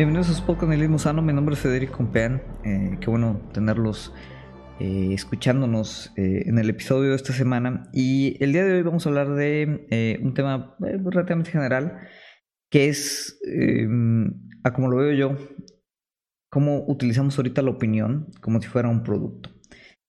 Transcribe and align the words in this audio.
Bienvenidos 0.00 0.30
a 0.30 0.32
su 0.32 0.46
podcast 0.46 0.70
Nihilismo 0.70 0.98
Sano, 0.98 1.20
mi 1.20 1.34
nombre 1.34 1.54
es 1.54 1.60
Federico 1.60 1.98
Compean, 1.98 2.40
eh, 2.64 2.96
qué 3.02 3.10
bueno 3.10 3.38
tenerlos 3.52 4.14
eh, 4.78 5.10
escuchándonos 5.12 6.10
eh, 6.16 6.44
en 6.46 6.58
el 6.58 6.70
episodio 6.70 7.10
de 7.10 7.16
esta 7.16 7.34
semana. 7.34 7.90
Y 7.92 8.42
el 8.42 8.54
día 8.54 8.64
de 8.64 8.76
hoy 8.76 8.82
vamos 8.82 9.04
a 9.04 9.10
hablar 9.10 9.34
de 9.34 9.86
eh, 9.90 10.18
un 10.22 10.32
tema 10.32 10.74
relativamente 10.80 11.50
general 11.50 11.98
que 12.70 12.88
es, 12.88 13.38
eh, 13.46 13.86
a 14.64 14.72
como 14.72 14.88
lo 14.88 14.96
veo 14.96 15.12
yo, 15.12 15.36
cómo 16.48 16.82
utilizamos 16.88 17.36
ahorita 17.36 17.60
la 17.60 17.72
opinión 17.72 18.32
como 18.40 18.58
si 18.62 18.68
fuera 18.68 18.88
un 18.88 19.02
producto. 19.02 19.50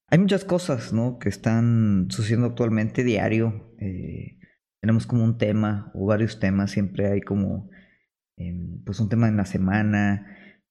Hay 0.08 0.18
muchas 0.20 0.46
cosas 0.46 0.94
¿no? 0.94 1.18
que 1.18 1.28
están 1.28 2.06
sucediendo 2.08 2.46
actualmente 2.46 3.04
diario, 3.04 3.74
tenemos 4.80 5.06
como 5.06 5.22
un 5.22 5.36
tema 5.36 5.92
o 5.92 6.06
varios 6.06 6.40
temas, 6.40 6.70
siempre 6.70 7.08
hay 7.08 7.20
como 7.20 7.68
pues 8.84 9.00
un 9.00 9.08
tema 9.08 9.28
en 9.28 9.36
la 9.36 9.44
semana, 9.44 10.26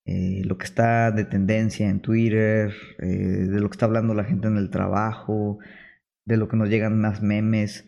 eh, 0.05 0.41
lo 0.45 0.57
que 0.57 0.65
está 0.65 1.11
de 1.11 1.25
tendencia 1.25 1.89
en 1.89 2.01
Twitter, 2.01 2.73
eh, 2.99 3.05
de 3.05 3.59
lo 3.59 3.69
que 3.69 3.75
está 3.75 3.85
hablando 3.85 4.13
la 4.13 4.23
gente 4.23 4.47
en 4.47 4.57
el 4.57 4.69
trabajo, 4.69 5.59
de 6.25 6.37
lo 6.37 6.47
que 6.47 6.57
nos 6.57 6.69
llegan 6.69 6.99
más 6.99 7.21
memes. 7.21 7.87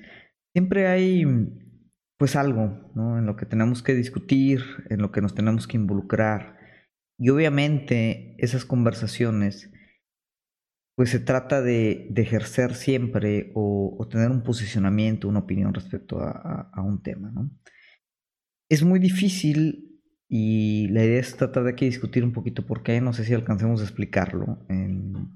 Siempre 0.54 0.88
hay 0.88 1.26
pues 2.18 2.36
algo, 2.36 2.92
¿no? 2.96 3.18
En 3.18 3.26
lo 3.26 3.36
que 3.36 3.46
tenemos 3.46 3.84
que 3.84 3.96
discutir, 3.96 4.62
en 4.90 5.02
lo 5.02 5.12
que 5.12 5.22
nos 5.22 5.36
tenemos 5.36 5.68
que 5.68 5.78
involucrar. 5.78 6.58
Y 7.20 7.30
obviamente 7.30 8.36
esas 8.40 8.66
conversaciones 8.66 9.72
pues 10.96 11.10
se 11.10 11.20
trata 11.20 11.62
de, 11.62 12.14
ejercer 12.16 12.76
siempre 12.76 13.52
o, 13.56 13.96
o, 14.00 14.08
tener 14.08 14.30
un 14.30 14.44
posicionamiento, 14.44 15.28
una 15.28 15.40
opinión 15.40 15.74
respecto 15.74 16.20
a, 16.20 16.30
a, 16.32 16.72
a 16.72 16.82
un 16.84 17.02
tema, 17.02 17.32
¿no? 17.32 17.50
Es 18.74 18.82
muy 18.82 18.98
difícil 18.98 20.02
y 20.28 20.88
la 20.88 21.06
idea 21.06 21.20
es 21.20 21.38
tratar 21.38 21.64
de 21.64 21.70
aquí 21.70 21.86
discutir 21.86 22.24
un 22.24 22.34
poquito 22.34 22.66
por 22.66 22.82
qué, 22.82 23.00
no 23.02 23.14
sé 23.14 23.24
si 23.24 23.32
alcancemos 23.36 23.82
a 23.82 23.84
explicarlo, 23.84 24.66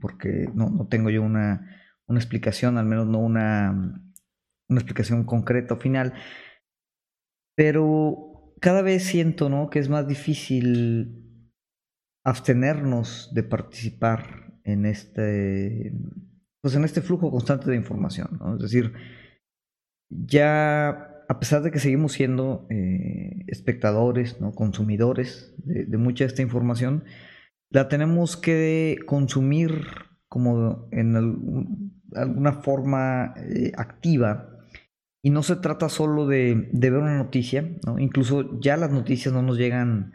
porque 0.01 0.49
no, 0.55 0.71
no, 0.71 0.87
tengo 0.87 1.11
yo 1.11 1.21
una, 1.21 1.93
una, 2.07 2.17
explicación, 2.17 2.79
al 2.79 2.87
menos 2.87 3.05
no 3.05 3.19
una, 3.19 4.01
una 4.67 4.79
explicación 4.79 5.23
concreta 5.23 5.75
o 5.75 5.77
final, 5.77 6.15
pero 7.55 8.55
cada 8.59 8.81
vez 8.81 9.03
siento 9.03 9.49
¿no? 9.49 9.69
que 9.69 9.77
es 9.77 9.87
más 9.87 10.07
difícil 10.07 11.51
abstenernos 12.25 13.31
de 13.35 13.43
participar 13.43 14.59
en 14.63 14.87
este, 14.87 15.93
pues 16.59 16.73
en 16.73 16.85
este 16.85 17.01
flujo 17.01 17.29
constante 17.29 17.69
de 17.69 17.75
información. 17.75 18.39
Es 18.55 18.63
decir, 18.63 18.93
ya 20.09 21.13
a 21.29 21.39
pesar 21.39 21.61
de 21.61 21.71
que 21.71 21.79
seguimos 21.79 22.13
siendo 22.13 22.67
eh, 22.69 23.43
espectadores, 23.47 24.39
¿no? 24.39 24.53
consumidores 24.53 25.53
de, 25.57 25.97
mucha 25.97 26.23
de 26.23 26.29
esta 26.29 26.41
información, 26.41 27.03
la 27.69 27.89
tenemos 27.89 28.37
que 28.37 28.97
consumir 29.05 29.81
como 30.29 30.87
en 30.91 31.15
alguna 32.15 32.53
forma 32.53 33.33
eh, 33.37 33.71
activa. 33.77 34.53
Y 35.21 35.29
no 35.29 35.43
se 35.43 35.57
trata 35.57 35.89
solo 35.89 36.27
de, 36.27 36.69
ver 36.71 36.93
una 36.93 37.17
noticia, 37.17 37.69
¿no? 37.85 37.99
incluso 37.99 38.59
ya 38.61 38.77
las 38.77 38.91
noticias 38.91 39.33
no 39.33 39.41
nos 39.41 39.57
llegan 39.57 40.13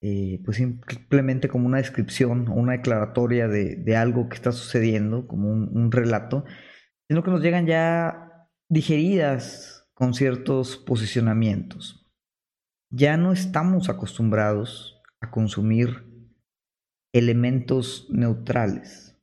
eh, 0.00 0.40
pues 0.44 0.58
simplemente 0.58 1.48
como 1.48 1.66
una 1.66 1.78
descripción 1.78 2.46
o 2.46 2.54
una 2.54 2.72
declaratoria 2.72 3.48
de, 3.48 3.74
de, 3.74 3.96
algo 3.96 4.28
que 4.28 4.36
está 4.36 4.52
sucediendo, 4.52 5.26
como 5.26 5.50
un, 5.50 5.76
un, 5.76 5.90
relato, 5.90 6.44
sino 7.08 7.24
que 7.24 7.32
nos 7.32 7.42
llegan 7.42 7.66
ya 7.66 8.46
digeridas 8.68 9.77
con 9.98 10.14
ciertos 10.14 10.76
posicionamientos. 10.76 12.08
Ya 12.88 13.16
no 13.16 13.32
estamos 13.32 13.88
acostumbrados 13.88 15.02
a 15.20 15.32
consumir 15.32 16.06
elementos 17.12 18.06
neutrales. 18.08 19.18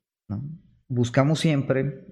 Buscamos 0.90 1.40
siempre, 1.40 2.06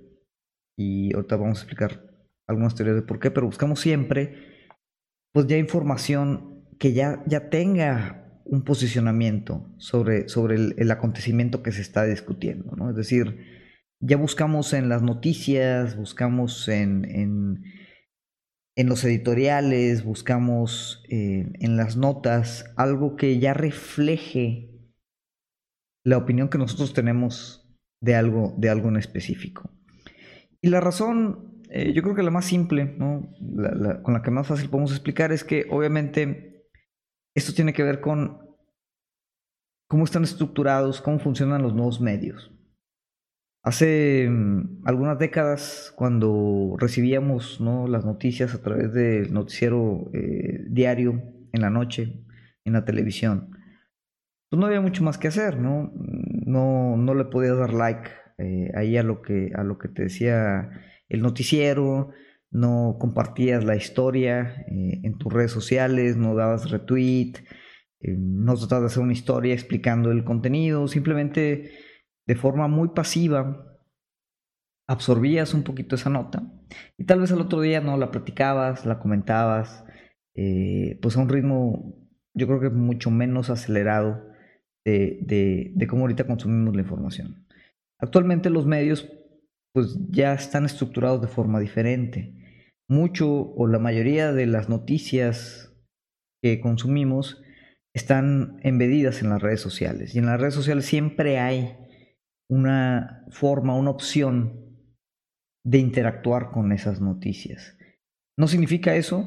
y 0.77 1.13
ahorita 1.13 1.35
vamos 1.35 1.57
a 1.57 1.61
explicar 1.63 2.09
algunas 2.47 2.73
teorías 2.73 2.95
de 2.95 3.01
por 3.01 3.19
qué, 3.19 3.31
pero 3.31 3.47
buscamos 3.47 3.81
siempre, 3.81 4.69
pues 5.33 5.45
ya 5.47 5.57
información 5.57 6.63
que 6.79 6.93
ya, 6.93 7.21
ya 7.27 7.49
tenga 7.49 8.41
un 8.45 8.63
posicionamiento 8.63 9.73
sobre, 9.77 10.29
sobre 10.29 10.55
el, 10.55 10.75
el, 10.77 10.89
acontecimiento 10.89 11.63
que 11.63 11.73
se 11.73 11.81
está 11.81 12.05
discutiendo. 12.05 12.77
¿no? 12.77 12.89
Es 12.89 12.95
decir, 12.95 13.45
ya 13.99 14.15
buscamos 14.15 14.71
en 14.71 14.87
las 14.87 15.01
noticias, 15.01 15.97
buscamos 15.97 16.69
en, 16.69 17.03
en, 17.03 17.82
en 18.75 18.89
los 18.89 19.03
editoriales, 19.03 20.03
buscamos 20.03 21.03
eh, 21.09 21.51
en 21.59 21.77
las 21.77 21.95
notas 21.95 22.65
algo 22.75 23.15
que 23.15 23.39
ya 23.39 23.53
refleje 23.53 24.69
la 26.03 26.17
opinión 26.17 26.49
que 26.49 26.57
nosotros 26.57 26.93
tenemos 26.93 27.71
de 28.01 28.15
algo, 28.15 28.53
de 28.57 28.69
algo 28.69 28.89
en 28.89 28.97
específico. 28.97 29.69
Y 30.61 30.69
la 30.69 30.81
razón, 30.81 31.61
eh, 31.69 31.93
yo 31.93 32.01
creo 32.01 32.15
que 32.15 32.23
la 32.23 32.31
más 32.31 32.45
simple, 32.45 32.85
¿no? 32.85 33.29
con 34.03 34.13
la 34.13 34.21
que 34.21 34.31
más 34.31 34.47
fácil 34.47 34.69
podemos 34.69 34.91
explicar, 34.91 35.31
es 35.31 35.43
que 35.43 35.65
obviamente 35.69 36.69
esto 37.35 37.53
tiene 37.53 37.73
que 37.73 37.83
ver 37.83 38.01
con 38.01 38.43
cómo 39.87 40.05
están 40.05 40.23
estructurados, 40.23 41.01
cómo 41.01 41.19
funcionan 41.19 41.61
los 41.61 41.73
nuevos 41.73 42.01
medios. 42.01 42.52
Hace 43.63 44.27
um, 44.27 44.81
algunas 44.83 45.17
décadas, 45.17 45.93
cuando 45.95 46.75
recibíamos 46.77 47.61
las 47.61 48.03
noticias 48.03 48.53
a 48.53 48.61
través 48.61 48.93
del 48.93 49.33
noticiero 49.33 50.11
eh, 50.13 50.65
diario 50.67 51.23
en 51.53 51.61
la 51.61 51.69
noche, 51.69 52.25
en 52.65 52.73
la 52.73 52.83
televisión, 52.83 53.51
pues 54.49 54.59
no 54.59 54.65
había 54.65 54.81
mucho 54.81 55.03
más 55.03 55.17
que 55.17 55.29
hacer, 55.29 55.59
¿no? 55.59 55.93
No, 55.95 56.97
no 56.97 57.15
le 57.15 57.25
podías 57.25 57.57
dar 57.57 57.73
like 57.73 58.09
eh, 58.37 58.69
ahí 58.75 58.97
a 58.97 59.03
lo, 59.03 59.21
que, 59.21 59.51
a 59.55 59.63
lo 59.63 59.77
que 59.77 59.87
te 59.87 60.03
decía 60.03 60.69
el 61.07 61.21
noticiero, 61.21 62.11
no 62.51 62.97
compartías 62.99 63.63
la 63.63 63.75
historia 63.75 64.65
eh, 64.67 64.99
en 65.03 65.17
tus 65.17 65.31
redes 65.31 65.51
sociales, 65.51 66.17
no 66.17 66.35
dabas 66.35 66.69
retweet, 66.69 67.33
eh, 68.01 68.15
no 68.17 68.55
tratabas 68.55 68.81
de 68.81 68.87
hacer 68.87 69.03
una 69.03 69.13
historia 69.13 69.53
explicando 69.53 70.11
el 70.11 70.23
contenido, 70.23 70.87
simplemente 70.87 71.71
de 72.27 72.35
forma 72.35 72.67
muy 72.67 72.89
pasiva 72.89 73.79
absorbías 74.87 75.53
un 75.53 75.63
poquito 75.63 75.95
esa 75.95 76.09
nota 76.09 76.43
y 76.97 77.05
tal 77.05 77.21
vez 77.21 77.31
al 77.31 77.41
otro 77.41 77.61
día 77.61 77.81
no 77.81 77.97
la 77.97 78.11
platicabas, 78.11 78.85
la 78.85 78.99
comentabas, 78.99 79.85
eh, 80.35 80.99
pues 81.01 81.15
a 81.15 81.21
un 81.21 81.29
ritmo 81.29 82.09
yo 82.35 82.47
creo 82.47 82.59
que 82.59 82.69
mucho 82.69 83.11
menos 83.11 83.49
acelerado 83.49 84.25
de, 84.85 85.19
de, 85.21 85.71
de 85.75 85.87
cómo 85.87 86.01
ahorita 86.01 86.27
consumimos 86.27 86.75
la 86.75 86.81
información. 86.81 87.47
Actualmente 87.99 88.49
los 88.49 88.65
medios 88.65 89.09
pues 89.73 89.97
ya 90.09 90.33
están 90.33 90.65
estructurados 90.65 91.21
de 91.21 91.27
forma 91.27 91.59
diferente 91.59 92.43
mucho 92.89 93.53
o 93.55 93.67
la 93.67 93.79
mayoría 93.79 94.31
de 94.31 94.45
las 94.45 94.69
noticias 94.69 95.73
que 96.41 96.59
consumimos 96.59 97.41
están 97.95 98.59
embedidas 98.63 99.21
en 99.21 99.29
las 99.29 99.41
redes 99.41 99.61
sociales. 99.61 100.15
Y 100.15 100.19
en 100.19 100.25
las 100.25 100.39
redes 100.39 100.53
sociales 100.53 100.85
siempre 100.85 101.39
hay 101.39 101.77
una 102.53 103.25
forma, 103.29 103.75
una 103.75 103.89
opción 103.89 104.77
de 105.65 105.77
interactuar 105.77 106.51
con 106.51 106.71
esas 106.71 107.01
noticias. 107.01 107.77
No 108.37 108.47
significa 108.47 108.95
eso. 108.95 109.25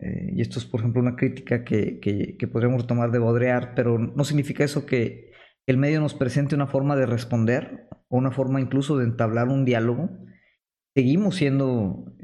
Eh, 0.00 0.32
y 0.34 0.40
esto 0.40 0.58
es, 0.58 0.64
por 0.64 0.80
ejemplo, 0.80 1.00
una 1.00 1.16
crítica 1.16 1.64
que, 1.64 2.00
que, 2.00 2.36
que, 2.36 2.48
podríamos 2.48 2.86
tomar 2.86 3.10
de 3.10 3.18
Baudrillard, 3.18 3.74
pero 3.74 3.98
no 3.98 4.24
significa 4.24 4.64
eso 4.64 4.86
que 4.86 5.32
el 5.66 5.76
medio 5.76 6.00
nos 6.00 6.14
presente 6.14 6.54
una 6.54 6.66
forma 6.66 6.96
de 6.96 7.06
responder 7.06 7.88
o 8.08 8.16
una 8.16 8.30
forma 8.30 8.60
incluso 8.60 8.96
de 8.96 9.04
entablar 9.04 9.48
un 9.48 9.64
diálogo. 9.64 10.10
Seguimos 10.96 11.36
siendo 11.36 12.14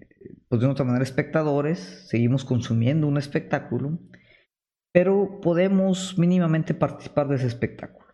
pues 0.49 0.61
de 0.61 0.67
otra 0.69 0.85
manera 0.85 1.03
espectadores, 1.03 2.07
seguimos 2.09 2.45
consumiendo 2.45 3.07
un 3.07 3.19
espectáculo, 3.19 3.99
pero 4.93 5.41
podemos 5.41 6.17
mínimamente 6.19 6.75
participar 6.75 7.29
de 7.29 7.37
ese 7.37 7.49
espectáculo. 7.49 8.07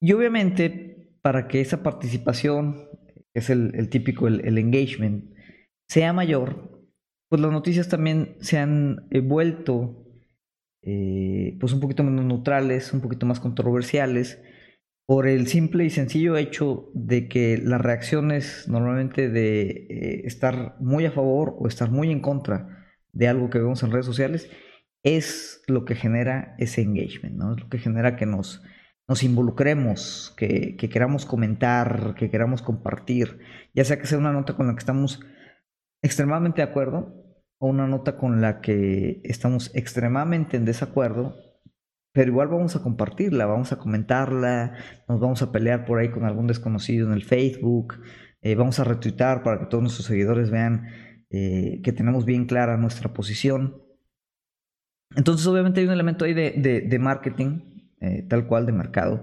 Y 0.00 0.12
obviamente, 0.12 0.93
para 1.24 1.48
que 1.48 1.62
esa 1.62 1.82
participación, 1.82 2.86
que 3.32 3.40
es 3.40 3.48
el, 3.48 3.88
típico, 3.88 4.28
el, 4.28 4.58
engagement, 4.58 5.32
sea 5.88 6.12
mayor, 6.12 6.86
pues 7.30 7.40
las 7.40 7.50
noticias 7.50 7.88
también 7.88 8.36
se 8.40 8.58
han 8.58 9.08
vuelto 9.22 10.04
eh, 10.82 11.56
pues 11.58 11.72
un 11.72 11.80
poquito 11.80 12.02
menos 12.04 12.26
neutrales, 12.26 12.92
un 12.92 13.00
poquito 13.00 13.24
más 13.24 13.40
controversiales, 13.40 14.38
por 15.06 15.26
el 15.26 15.46
simple 15.46 15.86
y 15.86 15.90
sencillo 15.90 16.36
hecho 16.36 16.90
de 16.92 17.26
que 17.26 17.56
las 17.56 17.80
reacciones 17.80 18.68
normalmente 18.68 19.30
de 19.30 19.62
eh, 19.62 20.22
estar 20.26 20.76
muy 20.78 21.06
a 21.06 21.10
favor 21.10 21.56
o 21.58 21.68
estar 21.68 21.90
muy 21.90 22.10
en 22.10 22.20
contra 22.20 22.84
de 23.14 23.28
algo 23.28 23.48
que 23.48 23.60
vemos 23.60 23.82
en 23.82 23.92
redes 23.92 24.06
sociales 24.06 24.50
es 25.02 25.62
lo 25.68 25.86
que 25.86 25.94
genera 25.94 26.54
ese 26.58 26.82
engagement, 26.82 27.36
¿no? 27.36 27.54
Es 27.54 27.62
lo 27.62 27.68
que 27.70 27.78
genera 27.78 28.16
que 28.16 28.26
nos, 28.26 28.62
nos 29.08 29.22
involucremos, 29.22 30.34
que, 30.36 30.76
que 30.76 30.88
queramos 30.88 31.26
comentar, 31.26 32.14
que 32.16 32.30
queramos 32.30 32.62
compartir, 32.62 33.40
ya 33.74 33.84
sea 33.84 33.98
que 33.98 34.06
sea 34.06 34.18
una 34.18 34.32
nota 34.32 34.56
con 34.56 34.66
la 34.66 34.74
que 34.74 34.80
estamos 34.80 35.20
extremadamente 36.02 36.62
de 36.62 36.68
acuerdo 36.68 37.24
o 37.58 37.68
una 37.68 37.86
nota 37.86 38.16
con 38.16 38.40
la 38.40 38.60
que 38.60 39.20
estamos 39.24 39.70
extremadamente 39.74 40.56
en 40.56 40.64
desacuerdo, 40.64 41.34
pero 42.12 42.30
igual 42.30 42.48
vamos 42.48 42.76
a 42.76 42.82
compartirla, 42.82 43.46
vamos 43.46 43.72
a 43.72 43.78
comentarla, 43.78 44.76
nos 45.08 45.20
vamos 45.20 45.42
a 45.42 45.50
pelear 45.50 45.84
por 45.84 45.98
ahí 45.98 46.10
con 46.10 46.24
algún 46.24 46.46
desconocido 46.46 47.08
en 47.08 47.12
el 47.12 47.24
Facebook, 47.24 48.00
eh, 48.40 48.54
vamos 48.54 48.78
a 48.78 48.84
retuitar 48.84 49.42
para 49.42 49.58
que 49.58 49.66
todos 49.66 49.82
nuestros 49.82 50.06
seguidores 50.06 50.50
vean 50.50 50.86
eh, 51.30 51.80
que 51.82 51.92
tenemos 51.92 52.24
bien 52.24 52.46
clara 52.46 52.76
nuestra 52.76 53.12
posición. 53.12 53.82
Entonces 55.16 55.46
obviamente 55.46 55.80
hay 55.80 55.86
un 55.86 55.92
elemento 55.92 56.24
ahí 56.24 56.34
de, 56.34 56.98
marketing, 57.00 57.73
eh, 58.04 58.26
tal 58.28 58.46
cual, 58.46 58.66
de 58.66 58.72
mercado, 58.72 59.22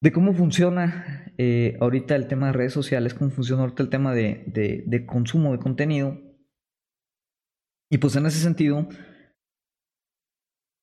de 0.00 0.12
cómo 0.12 0.32
funciona 0.32 1.32
ahorita 1.80 2.16
el 2.16 2.28
tema 2.28 2.46
de 2.48 2.52
redes 2.52 2.72
sociales, 2.72 3.14
cómo 3.14 3.30
funciona 3.30 3.62
ahorita 3.62 3.82
el 3.82 3.90
tema 3.90 4.14
de, 4.14 4.44
de 4.86 5.06
consumo 5.06 5.52
de 5.52 5.58
contenido. 5.58 6.18
Y 7.90 7.98
pues 7.98 8.14
en 8.16 8.26
ese 8.26 8.38
sentido, 8.38 8.88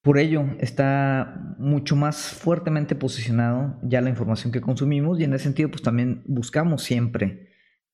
por 0.06 0.20
ello 0.20 0.46
está 0.60 1.56
mucho 1.58 1.96
más 1.96 2.30
fuertemente 2.30 2.96
posicionado 2.96 3.80
ya 3.82 4.02
la 4.02 4.12
información 4.12 4.52
que 4.52 4.62
consumimos 4.62 5.20
y 5.20 5.24
en 5.24 5.34
ese 5.34 5.46
sentido 5.46 5.72
pues 5.72 5.82
también 5.82 6.24
buscamos 6.28 6.84
siempre 6.84 7.50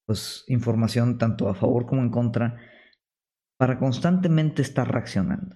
pues 0.06 0.44
información 0.48 1.18
tanto 1.18 1.48
a 1.48 1.56
favor 1.56 1.86
como 1.86 2.02
en 2.02 2.10
contra 2.10 2.58
para 3.58 3.80
constantemente 3.80 4.62
estar 4.62 4.92
reaccionando. 4.92 5.56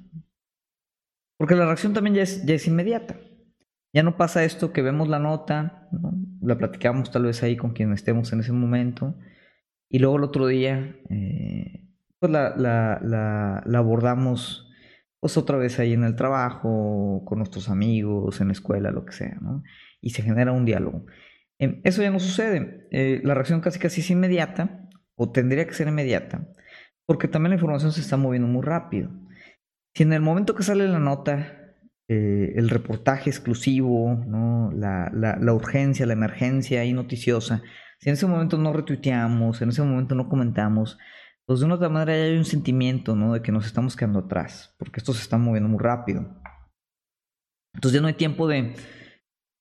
Porque 1.38 1.56
la 1.56 1.66
reacción 1.66 1.94
también 1.94 2.16
ya 2.16 2.24
es, 2.24 2.46
ya 2.46 2.56
es 2.56 2.68
inmediata. 2.68 3.18
Ya 3.94 4.04
no 4.04 4.18
pasa 4.18 4.44
esto 4.44 4.74
que 4.74 4.82
vemos 4.82 5.08
la 5.08 5.20
nota, 5.20 5.90
la 6.42 6.58
platicamos 6.58 7.12
tal 7.12 7.24
vez 7.24 7.42
ahí 7.44 7.56
con 7.56 7.72
quien 7.72 7.94
estemos 7.94 8.34
en 8.34 8.42
ese 8.42 8.52
momento 8.52 9.16
y 9.90 10.00
luego 10.00 10.18
el 10.18 10.24
otro 10.24 10.48
día 10.48 10.98
eh, 11.10 11.88
pues 12.20 12.30
la, 12.32 12.56
la, 12.58 13.78
abordamos 13.78 14.70
pues 15.20 15.38
otra 15.38 15.58
vez 15.58 15.80
ahí 15.80 15.94
en 15.94 16.04
el 16.04 16.16
trabajo, 16.16 17.24
con 17.26 17.40
nuestros 17.40 17.70
amigos, 17.70 18.42
en 18.42 18.48
la 18.48 18.54
escuela, 18.54 18.92
lo 18.92 19.06
que 19.06 19.14
sea, 19.14 19.38
¿no? 19.42 19.64
Y 20.02 20.12
se 20.12 20.22
genera 20.22 20.52
un 20.52 20.66
diálogo. 20.66 21.06
Em, 21.58 21.82
eso 21.84 22.02
ya 22.02 22.12
no 22.12 22.20
sucede. 22.20 22.88
Eh, 22.92 23.22
la 23.24 23.34
reacción 23.34 23.62
casi 23.62 23.80
casi 23.80 24.02
es 24.02 24.10
inmediata, 24.12 24.88
o 25.16 25.32
tendría 25.32 25.66
que 25.66 25.74
ser 25.74 25.88
inmediata, 25.88 26.48
porque 27.06 27.28
también 27.28 27.52
la 27.52 27.56
información 27.56 27.92
se 27.92 28.02
está 28.02 28.18
moviendo 28.18 28.48
muy 28.48 28.62
rápido. 28.62 29.10
Si 29.96 30.04
en 30.04 30.12
el 30.12 30.22
momento 30.22 30.56
que 30.56 30.64
sale 30.64 30.88
la 30.90 31.00
nota, 31.00 31.74
eh, 32.10 32.54
el 32.56 32.70
reportaje 32.70 33.30
exclusivo, 33.30 34.14
¿no? 34.28 34.72
la, 34.74 35.10
la, 35.14 35.54
urgencia, 35.54 36.06
la 36.06 36.14
emergencia 36.14 36.84
y 36.84 36.92
noticiosa, 36.92 37.64
si 38.00 38.10
en 38.10 38.14
ese 38.14 38.28
momento 38.28 38.58
no 38.58 38.74
retuiteamos, 38.74 39.62
en 39.62 39.70
ese 39.70 39.82
momento 39.84 40.14
no 40.14 40.28
comentamos, 40.28 40.98
pues 41.46 41.62
de 41.62 41.66
una 41.66 41.76
otra 41.76 41.88
manera 41.88 42.14
hay 42.14 42.38
un 42.38 42.44
sentimiento, 42.44 43.16
¿no? 43.16 43.34
De 43.34 43.42
que 43.42 43.52
nos 43.52 43.66
estamos 43.66 43.96
quedando 43.96 44.20
atrás, 44.20 44.76
porque 44.78 45.00
esto 45.00 45.14
se 45.14 45.22
está 45.22 45.38
moviendo 45.38 45.70
muy 45.70 45.80
rápido. 45.80 46.42
Entonces 47.74 47.96
ya 47.96 48.02
no 48.02 48.08
hay 48.08 48.16
tiempo 48.16 48.48
de, 48.48 48.74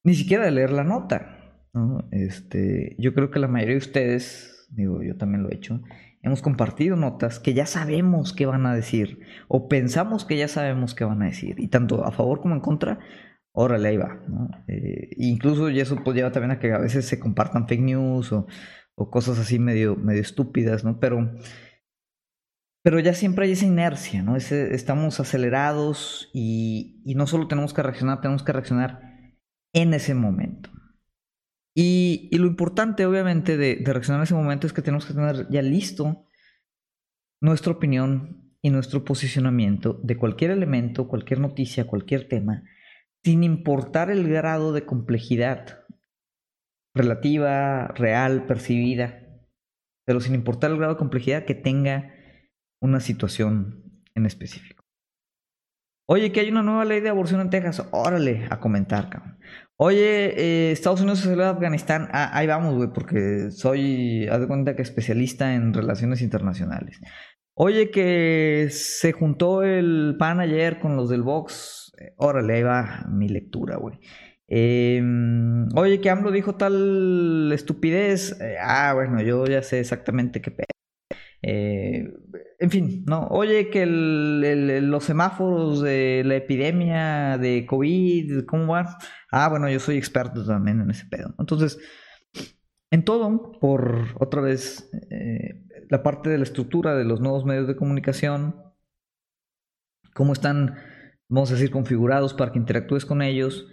ni 0.04 0.14
siquiera 0.14 0.46
de 0.46 0.50
leer 0.50 0.72
la 0.72 0.82
nota, 0.82 1.62
¿no? 1.72 2.08
Este, 2.10 2.96
yo 2.98 3.14
creo 3.14 3.30
que 3.30 3.38
la 3.38 3.48
mayoría 3.48 3.74
de 3.74 3.86
ustedes, 3.86 4.66
digo, 4.70 5.02
yo 5.02 5.16
también 5.16 5.42
lo 5.42 5.50
he 5.50 5.54
hecho, 5.54 5.80
hemos 6.24 6.42
compartido 6.42 6.96
notas 6.96 7.38
que 7.38 7.54
ya 7.54 7.66
sabemos 7.66 8.32
qué 8.32 8.46
van 8.46 8.66
a 8.66 8.74
decir, 8.74 9.20
o 9.48 9.68
pensamos 9.68 10.24
que 10.24 10.36
ya 10.36 10.48
sabemos 10.48 10.94
qué 10.94 11.04
van 11.04 11.22
a 11.22 11.26
decir, 11.26 11.56
y 11.58 11.68
tanto 11.68 12.04
a 12.04 12.12
favor 12.12 12.40
como 12.40 12.54
en 12.54 12.60
contra, 12.60 12.98
órale, 13.52 13.88
ahí 13.88 13.96
va. 13.96 14.20
Eh, 14.66 15.10
incluso 15.18 15.70
y 15.70 15.80
eso 15.80 15.96
pues 16.02 16.16
lleva 16.16 16.32
también 16.32 16.52
a 16.52 16.58
que 16.58 16.72
a 16.72 16.78
veces 16.78 17.06
se 17.06 17.20
compartan 17.20 17.68
fake 17.68 17.82
news 17.82 18.32
o, 18.32 18.46
o 18.96 19.10
cosas 19.10 19.38
así 19.38 19.58
medio, 19.58 19.96
medio 19.96 20.22
estúpidas, 20.22 20.84
¿no? 20.84 20.98
Pero 20.98 21.30
pero 22.84 23.00
ya 23.00 23.14
siempre 23.14 23.46
hay 23.46 23.52
esa 23.52 23.64
inercia, 23.64 24.22
¿no? 24.22 24.36
estamos 24.36 25.18
acelerados 25.18 26.30
y, 26.34 27.02
no 27.16 27.26
solo 27.26 27.48
tenemos 27.48 27.72
que 27.72 27.82
reaccionar, 27.82 28.20
tenemos 28.20 28.42
que 28.42 28.52
reaccionar 28.52 29.00
en 29.72 29.94
ese 29.94 30.14
momento. 30.14 30.68
Y, 31.74 32.30
lo 32.36 32.46
importante, 32.46 33.04
obviamente, 33.04 33.56
de, 33.56 33.82
reaccionar 33.84 34.20
en 34.20 34.24
ese 34.24 34.34
momento 34.34 34.66
es 34.66 34.72
que 34.72 34.82
tenemos 34.82 35.06
que 35.06 35.14
tener 35.14 35.48
ya 35.50 35.60
listo 35.60 36.28
nuestra 37.40 37.72
opinión 37.72 38.54
y 38.62 38.70
nuestro 38.70 39.04
posicionamiento 39.04 40.00
de 40.02 40.16
cualquier 40.16 40.52
elemento, 40.52 41.08
cualquier 41.08 41.40
noticia, 41.40 41.86
cualquier 41.86 42.28
tema, 42.28 42.62
sin 43.24 43.42
importar 43.42 44.10
el 44.10 44.28
grado 44.28 44.72
de 44.72 44.86
complejidad 44.86 45.84
relativa, 46.94 47.88
real, 47.88 48.46
percibida, 48.46 49.20
pero 50.06 50.20
sin 50.20 50.34
importar 50.34 50.70
el 50.70 50.78
grado 50.78 50.94
de 50.94 50.98
complejidad 50.98 51.44
que 51.44 51.54
tenga 51.54 52.14
una 52.80 53.00
situación 53.00 54.04
en 54.14 54.26
específico. 54.26 54.84
Oye, 56.06 56.32
que 56.32 56.40
hay 56.40 56.50
una 56.50 56.62
nueva 56.62 56.84
ley 56.84 57.00
de 57.00 57.08
aborción 57.08 57.40
en 57.40 57.50
Texas. 57.50 57.88
Órale, 57.90 58.46
a 58.50 58.60
comentar, 58.60 59.08
cabrón. 59.08 59.38
Oye, 59.76 60.68
eh, 60.68 60.72
Estados 60.72 61.00
Unidos 61.00 61.18
se 61.20 61.28
salió 61.28 61.42
de 61.44 61.50
Afganistán. 61.50 62.08
Ah, 62.12 62.30
ahí 62.32 62.46
vamos, 62.46 62.76
güey, 62.76 62.90
porque 62.92 63.50
soy, 63.50 64.28
haz 64.28 64.40
de 64.40 64.46
cuenta 64.46 64.76
que 64.76 64.82
especialista 64.82 65.54
en 65.54 65.74
relaciones 65.74 66.22
internacionales. 66.22 67.00
Oye, 67.54 67.90
que 67.90 68.68
se 68.70 69.12
juntó 69.12 69.62
el 69.62 70.16
PAN 70.18 70.40
ayer 70.40 70.80
con 70.80 70.96
los 70.96 71.08
del 71.08 71.22
Vox. 71.22 71.92
Eh, 71.98 72.12
órale, 72.16 72.54
ahí 72.54 72.62
va 72.62 73.06
mi 73.08 73.28
lectura, 73.28 73.76
güey. 73.76 73.98
Em, 74.46 75.68
oye, 75.76 76.00
que 76.00 76.10
AMLO 76.10 76.30
dijo 76.30 76.56
tal 76.56 77.50
estupidez. 77.52 78.40
Eh, 78.40 78.56
ah, 78.60 78.92
bueno, 78.94 79.22
yo 79.22 79.46
ya 79.46 79.62
sé 79.62 79.80
exactamente 79.80 80.40
qué 80.40 80.50
pedo. 80.50 80.66
Eh, 81.42 82.12
en 82.58 82.70
fin, 82.70 83.04
¿no? 83.06 83.26
Oye, 83.28 83.70
que 83.70 83.86
los 83.86 85.04
semáforos 85.04 85.82
de 85.82 86.22
la 86.24 86.36
epidemia 86.36 87.38
de 87.38 87.66
COVID, 87.66 88.44
¿cómo 88.46 88.72
van? 88.72 88.86
Ah, 89.30 89.48
bueno, 89.48 89.68
yo 89.70 89.80
soy 89.80 89.96
experto 89.96 90.44
también 90.44 90.80
en 90.80 90.90
ese 90.90 91.06
pedo. 91.06 91.34
Entonces, 91.38 91.78
en 92.90 93.04
todo, 93.04 93.58
por 93.60 94.06
otra 94.20 94.40
vez, 94.40 94.90
eh, 95.10 95.64
la 95.90 96.02
parte 96.02 96.30
de 96.30 96.38
la 96.38 96.44
estructura 96.44 96.94
de 96.94 97.04
los 97.04 97.20
nuevos 97.20 97.44
medios 97.44 97.66
de 97.66 97.76
comunicación, 97.76 98.56
cómo 100.14 100.32
están, 100.32 100.76
vamos 101.28 101.50
a 101.50 101.54
decir, 101.54 101.70
configurados 101.70 102.34
para 102.34 102.52
que 102.52 102.58
interactúes 102.58 103.04
con 103.04 103.20
ellos, 103.20 103.66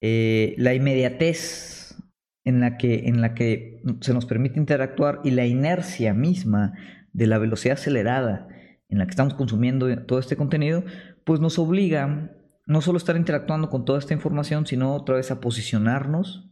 eh, 0.00 0.54
la 0.56 0.74
inmediatez 0.74 1.96
en 2.44 2.60
la, 2.60 2.76
que, 2.76 3.06
en 3.06 3.20
la 3.20 3.34
que 3.34 3.82
se 4.00 4.14
nos 4.14 4.26
permite 4.26 4.58
interactuar 4.58 5.20
y 5.22 5.30
la 5.30 5.46
inercia 5.46 6.14
misma 6.14 6.72
de 7.12 7.26
la 7.26 7.38
velocidad 7.38 7.78
acelerada 7.78 8.48
en 8.88 8.98
la 8.98 9.06
que 9.06 9.10
estamos 9.10 9.34
consumiendo 9.34 10.04
todo 10.04 10.18
este 10.18 10.36
contenido, 10.36 10.84
pues 11.24 11.40
nos 11.40 11.58
obliga 11.58 12.36
no 12.66 12.80
solo 12.80 12.96
a 12.96 12.98
estar 12.98 13.16
interactuando 13.16 13.70
con 13.70 13.84
toda 13.84 13.98
esta 13.98 14.14
información, 14.14 14.66
sino 14.66 14.94
otra 14.94 15.16
vez 15.16 15.30
a 15.30 15.40
posicionarnos, 15.40 16.50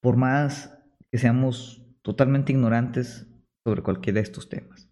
por 0.00 0.16
más 0.16 0.78
que 1.10 1.18
seamos 1.18 1.84
totalmente 2.02 2.52
ignorantes 2.52 3.26
sobre 3.64 3.82
cualquiera 3.82 4.16
de 4.16 4.22
estos 4.22 4.48
temas. 4.48 4.90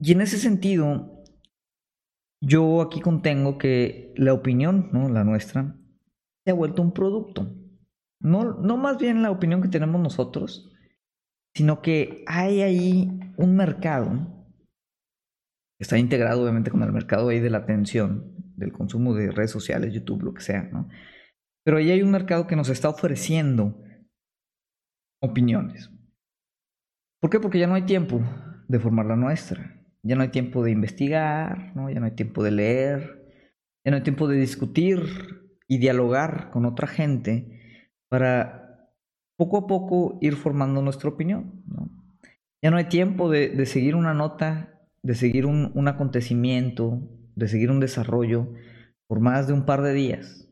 Y 0.00 0.12
en 0.12 0.20
ese 0.20 0.38
sentido, 0.38 1.24
yo 2.40 2.80
aquí 2.80 3.00
contengo 3.00 3.58
que 3.58 4.12
la 4.16 4.32
opinión, 4.32 4.90
¿no? 4.92 5.08
la 5.08 5.24
nuestra, 5.24 5.76
se 6.44 6.52
ha 6.52 6.54
vuelto 6.54 6.82
un 6.82 6.92
producto. 6.92 7.52
No, 8.20 8.54
no 8.54 8.76
más 8.76 8.98
bien 8.98 9.22
la 9.22 9.30
opinión 9.30 9.62
que 9.62 9.68
tenemos 9.68 10.00
nosotros, 10.00 10.67
sino 11.54 11.82
que 11.82 12.24
hay 12.26 12.62
ahí 12.62 13.10
un 13.36 13.56
mercado 13.56 14.38
está 15.78 15.98
integrado 15.98 16.42
obviamente 16.42 16.70
con 16.70 16.82
el 16.82 16.92
mercado 16.92 17.28
ahí 17.28 17.40
de 17.40 17.50
la 17.50 17.58
atención, 17.58 18.34
del 18.56 18.72
consumo 18.72 19.14
de 19.14 19.30
redes 19.30 19.50
sociales, 19.50 19.94
YouTube, 19.94 20.24
lo 20.24 20.34
que 20.34 20.42
sea, 20.42 20.64
¿no? 20.72 20.88
Pero 21.64 21.78
ahí 21.78 21.90
hay 21.90 22.02
un 22.02 22.10
mercado 22.10 22.46
que 22.46 22.56
nos 22.56 22.68
está 22.68 22.88
ofreciendo 22.88 23.80
opiniones. 25.22 25.90
¿Por 27.20 27.30
qué? 27.30 27.40
Porque 27.40 27.58
ya 27.58 27.66
no 27.66 27.74
hay 27.74 27.82
tiempo 27.82 28.20
de 28.68 28.78
formar 28.78 29.06
la 29.06 29.16
nuestra. 29.16 29.74
Ya 30.02 30.16
no 30.16 30.22
hay 30.22 30.28
tiempo 30.28 30.62
de 30.62 30.70
investigar, 30.70 31.74
¿no? 31.76 31.90
Ya 31.90 32.00
no 32.00 32.06
hay 32.06 32.12
tiempo 32.12 32.42
de 32.42 32.52
leer, 32.52 33.30
ya 33.84 33.90
no 33.90 33.96
hay 33.96 34.02
tiempo 34.02 34.28
de 34.28 34.38
discutir 34.38 35.00
y 35.66 35.78
dialogar 35.78 36.50
con 36.50 36.64
otra 36.64 36.86
gente 36.86 37.86
para 38.08 38.57
poco 39.38 39.56
a 39.56 39.66
poco 39.66 40.18
ir 40.20 40.34
formando 40.34 40.82
nuestra 40.82 41.08
opinión. 41.08 41.62
Ya 42.62 42.70
no 42.70 42.76
hay 42.76 42.86
tiempo 42.86 43.30
de, 43.30 43.64
seguir 43.66 43.94
una 43.94 44.12
nota, 44.12 44.80
de 45.02 45.14
seguir 45.14 45.46
un, 45.46 45.88
acontecimiento, 45.88 47.00
de 47.36 47.46
seguir 47.46 47.70
un 47.70 47.78
desarrollo 47.78 48.52
por 49.06 49.20
más 49.20 49.46
de 49.46 49.52
un 49.52 49.64
par 49.64 49.82
de 49.82 49.94
días. 49.94 50.50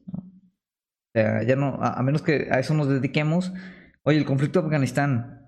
ya 1.14 1.56
no, 1.56 1.78
a, 1.82 2.00
menos 2.02 2.22
que 2.22 2.46
a 2.50 2.60
eso 2.60 2.74
nos 2.74 2.88
dediquemos. 2.88 3.52
Oye, 4.04 4.18
el 4.18 4.24
conflicto 4.24 4.60
de 4.60 4.66
Afganistán, 4.66 5.42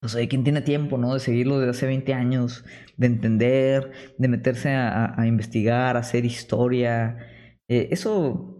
pues 0.00 0.14
hay 0.14 0.28
quien 0.28 0.44
tiene 0.44 0.62
tiempo, 0.62 0.96
¿no? 0.96 1.12
De 1.12 1.20
seguirlo 1.20 1.58
desde 1.58 1.72
hace 1.72 1.86
20 1.86 2.14
años, 2.14 2.64
de 2.96 3.06
entender, 3.06 3.92
de 4.16 4.28
meterse 4.28 4.70
a, 4.70 5.26
investigar, 5.26 5.96
a 5.96 6.00
hacer 6.00 6.24
historia. 6.24 7.18
Eh, 7.68 7.88
eso 7.90 8.57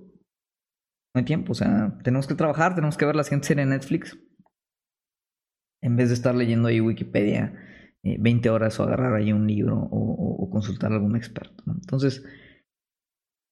tiempo, 1.24 1.52
o 1.52 1.54
sea, 1.54 1.98
tenemos 2.02 2.26
que 2.26 2.34
trabajar, 2.34 2.74
tenemos 2.74 2.96
que 2.96 3.06
ver 3.06 3.16
la 3.16 3.24
siguiente 3.24 3.48
serie 3.48 3.62
en 3.62 3.70
Netflix. 3.70 4.18
En 5.82 5.96
vez 5.96 6.08
de 6.08 6.14
estar 6.14 6.34
leyendo 6.34 6.68
ahí 6.68 6.80
Wikipedia 6.80 7.54
20 8.02 8.48
eh, 8.48 8.50
horas 8.50 8.78
o 8.78 8.84
agarrar 8.84 9.14
ahí 9.14 9.32
un 9.32 9.46
libro 9.46 9.78
o, 9.78 10.50
consultar 10.50 10.92
a 10.92 10.96
algún 10.96 11.16
experto. 11.16 11.62
Entonces, 11.66 12.24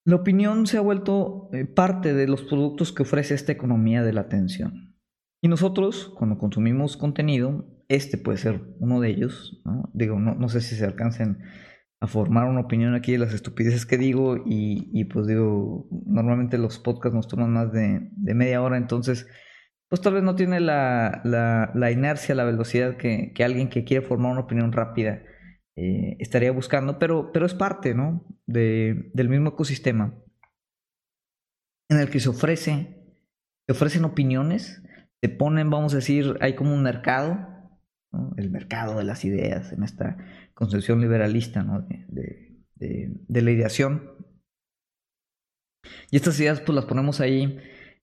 La 0.04 0.16
opinión 0.16 0.66
se 0.66 0.78
ha 0.78 0.80
vuelto 0.80 1.50
eh, 1.52 1.64
parte 1.64 2.14
de 2.14 2.28
los 2.28 2.42
productos 2.42 2.92
que 2.92 3.02
ofrece 3.02 3.34
esta 3.34 3.52
economía 3.52 4.02
de 4.02 4.12
la 4.12 4.22
atención. 4.22 4.96
Y 5.42 5.48
nosotros, 5.48 6.12
cuando 6.16 6.38
consumimos 6.38 6.96
contenido, 6.96 7.66
este 7.88 8.16
puede 8.16 8.38
ser 8.38 8.62
uno 8.78 9.00
de 9.00 9.10
ellos. 9.10 9.60
¿no? 9.64 9.90
Digo, 9.94 10.18
no 10.18 10.48
sé 10.48 10.60
si 10.60 10.74
se 10.76 10.84
alcancen 10.84 11.38
a 12.00 12.06
formar 12.06 12.46
una 12.46 12.60
opinión 12.60 12.94
aquí 12.94 13.12
de 13.12 13.18
las 13.18 13.32
estupideces 13.32 13.86
que 13.86 13.96
digo 13.96 14.42
y, 14.44 15.04
pues 15.06 15.26
digo, 15.26 15.88
normalmente 16.06 16.58
los 16.58 16.78
podcasts 16.78 17.14
nos 17.14 17.28
toman 17.28 17.52
más 17.52 17.72
de, 17.72 18.10
media 18.34 18.62
hora, 18.62 18.76
entonces 18.76 19.26
pues 19.88 20.00
tal 20.00 20.14
vez 20.14 20.22
no 20.24 20.34
tiene 20.34 20.58
la, 20.60 21.22
la, 21.24 21.90
inercia, 21.90 22.34
la 22.34 22.44
velocidad 22.44 22.96
que, 22.96 23.32
alguien 23.44 23.68
que 23.68 23.84
quiere 23.84 24.04
formar 24.04 24.32
una 24.32 24.40
opinión 24.40 24.72
rápida 24.72 25.22
eh, 25.76 26.16
estaría 26.18 26.50
buscando, 26.50 26.98
pero, 26.98 27.30
pero 27.32 27.46
es 27.46 27.54
parte 27.54 27.94
¿no? 27.94 28.26
de, 28.46 29.10
del 29.14 29.28
mismo 29.28 29.50
ecosistema 29.50 30.14
en 31.88 31.98
el 31.98 32.10
que 32.10 32.20
se 32.20 32.28
ofrece, 32.28 32.96
se 33.66 33.72
ofrecen 33.72 34.04
opiniones, 34.04 34.82
se 35.22 35.28
ponen, 35.28 35.70
vamos 35.70 35.92
a 35.92 35.96
decir, 35.96 36.36
hay 36.40 36.54
como 36.54 36.74
un 36.74 36.82
mercado, 36.82 37.48
el 38.36 38.50
mercado 38.50 38.98
de 38.98 39.04
las 39.04 39.24
ideas 39.24 39.72
en 39.72 39.82
esta 39.82 40.16
concepción 40.56 41.02
liberalista 41.02 41.64
de, 42.08 43.42
la 43.42 43.50
ideación. 43.50 44.10
Y 46.10 46.16
estas 46.16 46.40
ideas 46.40 46.60
pues 46.62 46.74
las 46.74 46.86
ponemos 46.86 47.20
ahí 47.20 47.58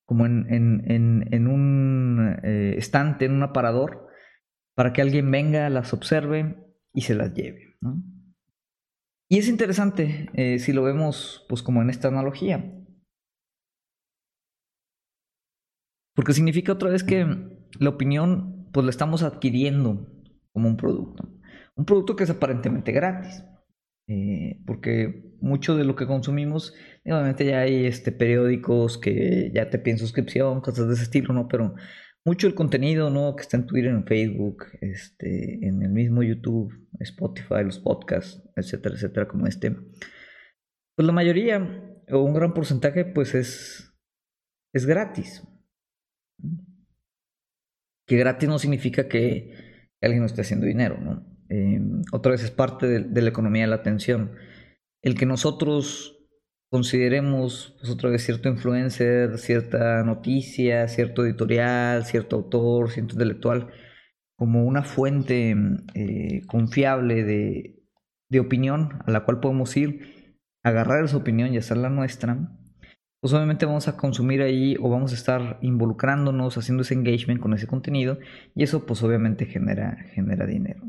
como 0.06 0.26
en, 0.26 0.46
en, 0.50 1.48
un 1.48 2.38
eh, 2.44 2.76
estante, 2.78 3.26
en 3.26 3.34
un 3.34 3.44
aparador, 3.44 4.08
para 4.76 4.94
que 4.94 5.02
alguien 5.02 5.32
venga, 5.32 5.70
las 5.70 5.94
observe 5.94 6.56
y 6.94 7.02
se 7.02 7.16
las 7.16 7.34
lleve. 7.34 7.76
Y 9.30 9.40
es 9.40 9.50
interesante 9.50 10.30
eh, 10.36 10.60
si 10.60 10.74
lo 10.74 10.84
vemos 10.84 11.46
pues 11.50 11.64
como 11.64 11.82
en 11.82 11.90
esta 11.90 12.10
analogía. 12.10 12.72
Porque 16.14 16.34
significa 16.34 16.74
otra 16.74 16.92
vez 16.92 17.04
que 17.04 17.26
la 17.80 17.90
opinión 17.90 18.70
pues 18.72 18.86
la 18.86 18.92
estamos 18.92 19.24
adquiriendo 19.24 20.08
como 20.52 20.68
un 20.68 20.78
producto. 20.78 21.34
Un 21.76 21.86
producto 21.86 22.16
que 22.16 22.24
es 22.24 22.30
aparentemente 22.30 22.92
gratis. 22.92 23.44
Eh, 24.08 24.62
porque 24.66 25.34
mucho 25.40 25.78
de 25.78 25.86
lo 25.86 25.96
que 25.96 26.08
consumimos, 26.08 26.74
obviamente 27.06 27.46
ya 27.46 27.62
hay 27.62 27.86
este, 27.86 28.12
periódicos 28.12 28.98
que 28.98 29.50
ya 29.54 29.70
te 29.70 29.80
piden 29.80 29.98
suscripción, 29.98 30.60
cosas 30.60 30.88
de 30.88 30.94
ese 30.96 31.04
estilo, 31.04 31.34
¿no? 31.34 31.48
Pero 31.48 31.76
mucho 32.26 32.48
el 32.48 32.56
contenido, 32.56 33.10
¿no? 33.10 33.36
Que 33.36 33.44
está 33.44 33.58
en 33.58 33.66
Twitter, 33.66 33.92
en 33.92 34.06
Facebook, 34.06 34.66
este, 34.82 35.66
en 35.66 35.82
el 35.84 35.92
mismo 35.92 36.22
YouTube, 36.22 36.74
Spotify, 37.00 37.64
los 37.64 37.80
podcasts, 37.80 38.44
etcétera, 38.56 38.96
etcétera, 38.96 39.28
como 39.28 39.48
este. 39.48 39.72
Pues 40.96 41.06
la 41.06 41.14
mayoría, 41.14 41.60
o 42.12 42.20
un 42.20 42.34
gran 42.34 42.54
porcentaje, 42.54 43.06
pues 43.06 43.34
es, 43.36 43.94
es 44.74 44.86
gratis. 44.86 45.48
Que 48.06 48.18
gratis 48.18 48.50
no 48.50 48.60
significa 48.60 49.08
que 49.08 49.90
alguien 50.02 50.22
no 50.22 50.26
esté 50.26 50.42
haciendo 50.42 50.66
dinero, 50.66 51.00
¿no? 51.00 51.33
Eh, 51.54 51.80
otra 52.12 52.32
vez 52.32 52.44
es 52.44 52.50
parte 52.50 52.88
de, 52.88 53.22
la 53.22 53.30
economía 53.30 53.64
de 53.64 53.68
la 53.68 53.76
atención. 53.76 54.32
El 55.04 55.16
que 55.16 55.28
nosotros 55.28 56.18
consideremos, 56.72 57.76
pues 57.80 57.92
otra 57.92 58.10
vez, 58.10 58.24
cierto 58.26 58.50
influencer, 58.50 59.38
cierta 59.38 60.04
noticia, 60.04 60.88
cierto 60.88 61.24
editorial, 61.24 62.06
cierto 62.06 62.38
autor, 62.38 62.90
cierto 62.90 63.14
intelectual, 63.14 63.70
como 64.36 64.64
una 64.64 64.84
fuente 64.84 65.56
eh, 65.94 66.42
confiable 66.48 67.24
de, 67.24 67.84
de 68.30 68.40
opinión 68.40 69.04
a 69.06 69.12
la 69.12 69.24
cual 69.24 69.40
podemos 69.40 69.78
ir, 69.78 70.34
agarrar 70.64 71.06
esa 71.06 71.18
opinión 71.18 71.54
y 71.54 71.58
hacerla 71.58 71.90
nuestra, 71.90 72.50
pues 73.22 73.32
obviamente 73.34 73.68
vamos 73.68 73.88
a 73.88 73.96
consumir 73.96 74.42
ahí 74.42 74.76
o 74.82 74.90
vamos 74.90 75.12
a 75.12 75.16
estar 75.16 75.60
involucrándonos, 75.62 76.58
haciendo 76.58 76.82
ese 76.82 76.96
engagement 76.96 77.40
con 77.40 77.54
ese 77.54 77.68
contenido 77.68 78.18
y 78.56 78.64
eso 78.64 78.88
pues 78.88 79.04
obviamente 79.04 79.46
genera, 79.46 79.98
genera 80.14 80.48
dinero. 80.48 80.82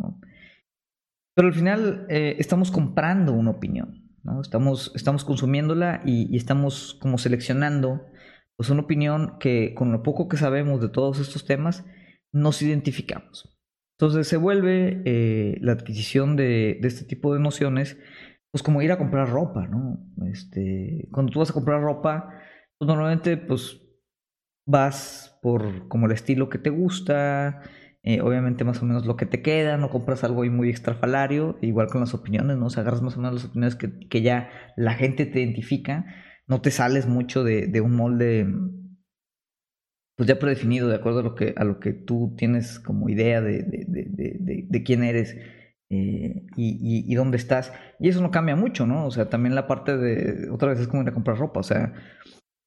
Pero 1.35 1.49
al 1.49 1.55
final 1.55 2.07
eh, 2.09 2.37
estamos 2.39 2.71
comprando 2.71 3.33
una 3.33 3.51
opinión, 3.51 4.09
¿no? 4.23 4.41
estamos, 4.41 4.93
estamos 4.95 5.25
consumiéndola 5.25 6.01
y, 6.05 6.37
estamos 6.37 6.97
como 7.01 7.19
seleccionando 7.19 8.07
pues 8.57 8.71
una 8.71 8.83
opinión 8.83 9.37
que 9.41 9.75
con 9.75 9.91
lo 9.91 10.03
poco 10.05 10.29
que 10.29 10.37
sabemos 10.37 10.81
de 10.81 10.89
todos 10.89 11.19
estos 11.19 11.45
temas 11.45 11.85
nos 12.33 12.63
identificamos. 12.63 13.59
Entonces 13.99 14.29
se 14.29 14.37
vuelve 14.37 15.03
eh, 15.05 15.59
la 15.61 15.73
adquisición 15.73 16.37
de, 16.37 16.79
este 16.83 17.05
tipo 17.05 17.35
de 17.35 17.41
nociones 17.41 17.99
pues 18.53 18.63
como 18.63 18.83
ir 18.83 18.93
a 18.93 18.99
comprar 18.99 19.29
ropa, 19.29 19.67
¿no? 19.67 19.99
Este, 20.31 21.09
cuando 21.11 21.33
tú 21.33 21.41
vas 21.41 21.51
a 21.51 21.55
comprar 21.55 21.81
ropa, 21.81 22.29
pues 22.79 22.87
normalmente 22.87 23.37
pues 23.37 23.81
vas 24.67 25.37
por 25.43 25.89
como 25.89 26.07
el 26.07 26.13
estilo 26.13 26.49
que 26.49 26.59
te 26.59 26.71
gusta, 26.71 27.63
eh, 28.05 28.21
obviamente 28.21 28.65
más 28.65 28.83
o 28.83 28.87
menos 28.87 29.07
lo 29.07 29.17
que 29.17 29.25
te 29.25 29.41
queda, 29.41 29.79
no 29.79 29.89
compras 29.89 30.25
algo 30.25 30.45
muy 30.45 30.69
extrafalario, 30.69 31.59
igual 31.63 31.89
con 31.89 32.03
las 32.03 32.13
opiniones, 32.13 32.59
¿no? 32.59 32.67
O 32.67 32.69
agarras 32.69 33.01
más 33.01 33.17
o 33.17 33.21
menos 33.21 33.35
las 33.35 33.45
opiniones 33.47 33.77
que, 33.77 33.99
que 34.09 34.21
ya 34.21 34.51
la 34.77 34.93
gente 34.93 35.25
te 35.25 35.41
identifica, 35.41 36.05
no 36.47 36.61
te 36.61 36.71
sales 36.71 37.07
mucho 37.09 37.45
de, 37.45 37.67
de, 37.67 37.81
un 37.81 37.97
molde 37.97 38.47
pues 40.17 40.29
ya 40.29 40.39
predefinido 40.39 40.89
de 40.89 40.97
acuerdo 40.97 41.21
a 41.21 41.23
lo 41.23 41.35
que, 41.35 41.55
a 41.57 41.65
lo 41.65 41.81
que 41.81 41.93
tú 41.93 42.35
tienes 42.37 42.79
como 42.79 43.09
idea 43.09 43.41
de, 43.41 43.63
de, 43.63 44.67
de 44.69 44.83
quién 44.85 45.03
eres 45.03 45.35
eh, 45.91 46.47
y, 46.57 47.05
y, 47.11 47.15
dónde 47.15 47.37
estás. 47.37 47.73
Y 47.99 48.09
eso 48.09 48.21
no 48.21 48.31
cambia 48.31 48.55
mucho, 48.55 48.87
¿no? 48.87 49.07
O 49.07 49.11
sea, 49.11 49.29
también 49.31 49.55
la 49.55 49.67
parte 49.67 49.97
de, 49.97 50.51
otra 50.51 50.69
vez 50.69 50.81
es 50.81 50.89
como 50.89 51.03
ir 51.03 51.09
a 51.09 51.15
comprar 51.15 51.39
ropa, 51.39 51.61
o 51.61 51.65
sea, 51.65 51.95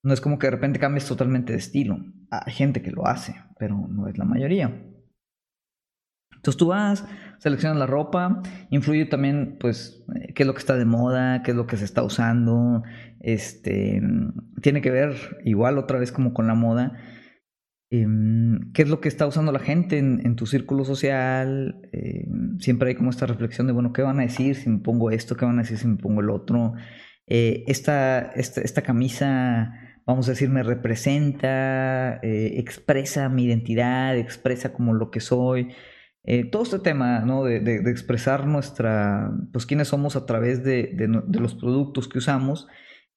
no 0.03 0.13
es 0.13 0.22
como 0.22 0.39
que 0.39 0.48
de 0.48 0.51
repente 0.51 0.79
cambies 0.79 1.06
totalmente 1.06 1.53
de 1.53 1.60
estilo. 1.60 1.98
Hay 2.32 2.53
gente 2.53 2.82
que 2.82 2.91
lo 2.91 3.06
hace, 3.06 3.36
pero 3.60 3.88
no 3.88 4.08
es 4.08 4.17
la 4.17 4.25
mayoría. 4.25 4.84
Entonces 6.48 6.58
tú 6.58 6.68
vas, 6.68 7.06
seleccionas 7.39 7.77
la 7.77 7.86
ropa, 7.86 8.42
influye 8.70 9.06
también, 9.06 9.58
pues, 9.60 10.04
eh, 10.16 10.34
qué 10.34 10.44
es 10.44 10.48
lo 10.48 10.54
que 10.54 10.60
está 10.60 10.75
de 10.75 10.86
moda, 10.86 11.44
qué 11.44 11.51
es 11.51 11.58
lo 11.58 11.68
que 11.68 11.77
se 11.77 11.86
está 11.86 12.04
usando, 12.04 12.84
este, 13.20 14.01
tiene 14.62 14.82
que 14.82 14.92
ver 14.92 15.39
igual 15.44 15.77
otra 15.77 16.00
vez 16.00 16.12
como 16.12 16.34
con 16.34 16.48
la 16.48 16.56
moda, 16.56 16.94
Em, 17.89 18.74
qué 18.74 18.82
es 18.82 18.89
lo 18.89 19.00
que 19.00 19.08
está 19.08 19.25
usando 19.25 19.54
la 19.54 19.60
gente 19.60 19.98
en, 19.98 20.36
tu 20.36 20.46
círculo 20.46 20.84
social. 20.84 21.82
Em, 21.94 22.60
siempre 22.60 22.89
hay 22.89 22.96
como 22.96 23.10
esta 23.10 23.25
reflexión 23.25 23.68
de, 23.68 23.74
bueno, 23.74 23.94
¿qué 23.94 24.01
van 24.01 24.20
a 24.20 24.24
decir 24.24 24.56
si 24.56 24.70
me 24.70 24.80
pongo 24.80 25.12
esto? 25.12 25.38
¿Qué 25.38 25.46
van 25.46 25.60
a 25.60 25.62
decir 25.62 25.77
si 25.77 25.88
me 25.88 25.98
pongo 25.98 26.22
el 26.22 26.30
otro? 26.30 26.74
Eh, 27.27 27.63
esta, 27.68 28.20
esta, 28.36 28.82
camisa, 28.82 29.74
vamos 30.06 30.27
a 30.27 30.32
decir, 30.32 30.50
me 30.50 30.63
representa, 30.63 32.20
eh, 32.24 32.54
expresa 32.58 33.30
mi 33.30 33.46
identidad, 33.46 34.18
expresa 34.18 34.74
como 34.74 34.94
lo 34.94 35.10
que 35.12 35.20
soy. 35.22 35.70
Eh, 36.27 36.46
todo 36.46 36.63
este 36.63 36.79
tema, 36.79 37.22
¿no? 37.22 37.43
De, 37.43 37.60
de, 37.60 37.89
expresar 37.89 38.46
nuestra, 38.46 39.31
pues 39.51 39.65
quiénes 39.65 39.88
somos 39.88 40.15
a 40.15 40.25
través 40.27 40.63
de, 40.63 40.93
de 40.93 41.39
los 41.39 41.55
productos 41.55 42.07
que 42.07 42.19
usamos, 42.19 42.67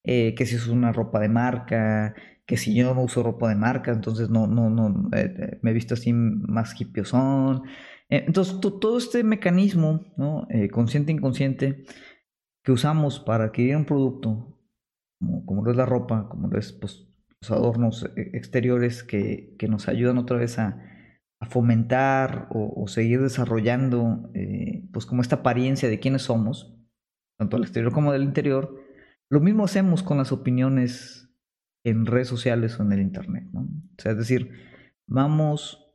que 0.03 0.45
si 0.45 0.55
es 0.55 0.67
una 0.67 0.91
ropa 0.91 1.19
de 1.19 1.29
marca, 1.29 2.15
que 2.51 2.57
si 2.57 2.75
yo 2.75 2.93
no 2.93 3.03
uso 3.03 3.23
ropa 3.23 3.47
de 3.47 3.55
marca, 3.55 3.93
entonces 3.93 4.29
no, 4.29 4.45
no, 4.45 4.69
no, 4.69 5.09
eh, 5.15 5.33
eh, 5.37 5.59
me 5.61 5.71
he 5.71 5.73
visto 5.73 5.93
así 5.93 6.11
más 6.11 6.79
hippiosón. 6.79 7.63
Eh, 8.09 8.25
entonces, 8.27 8.59
todo 8.59 8.97
este 8.97 9.23
mecanismo, 9.23 10.03
¿no? 10.17 10.45
consciente 10.69 11.13
inconsciente, 11.13 11.85
que 12.61 12.73
usamos 12.73 13.21
para 13.21 13.45
adquirir 13.45 13.77
un 13.77 13.85
producto, 13.85 14.59
como, 15.17 15.45
como 15.45 15.63
lo 15.63 15.71
es 15.71 15.77
la 15.77 15.85
ropa, 15.85 16.27
como 16.27 16.49
lo 16.49 16.59
es 16.59 16.73
pues, 16.73 17.07
los 17.39 17.51
adornos 17.51 18.11
exteriores 18.17 19.03
que, 19.03 19.55
que, 19.57 19.69
nos 19.69 19.87
ayudan 19.87 20.17
otra 20.17 20.35
vez 20.35 20.59
a, 20.59 20.90
a 21.41 21.47
fomentar 21.47 22.47
o, 22.51 22.87
seguir 22.87 23.19
desarrollando, 23.19 24.31
pues 24.93 25.05
como 25.07 25.23
esta 25.23 25.37
apariencia 25.37 25.89
de 25.89 25.99
quiénes 25.99 26.21
somos, 26.21 26.77
tanto 27.39 27.57
al 27.57 27.63
exterior 27.63 27.91
como 27.91 28.13
del 28.13 28.23
interior, 28.23 28.79
lo 29.29 29.39
mismo 29.39 29.63
hacemos 29.65 30.03
con 30.03 30.19
las 30.19 30.31
opiniones 30.31 31.33
en 31.83 32.05
redes 32.05 32.27
sociales 32.27 32.79
o 32.79 32.83
en 32.83 32.91
el 32.91 33.01
Internet. 33.01 33.49
¿no? 33.51 33.61
O 33.61 34.01
sea, 34.01 34.11
es 34.11 34.19
decir, 34.19 34.51
vamos, 35.07 35.91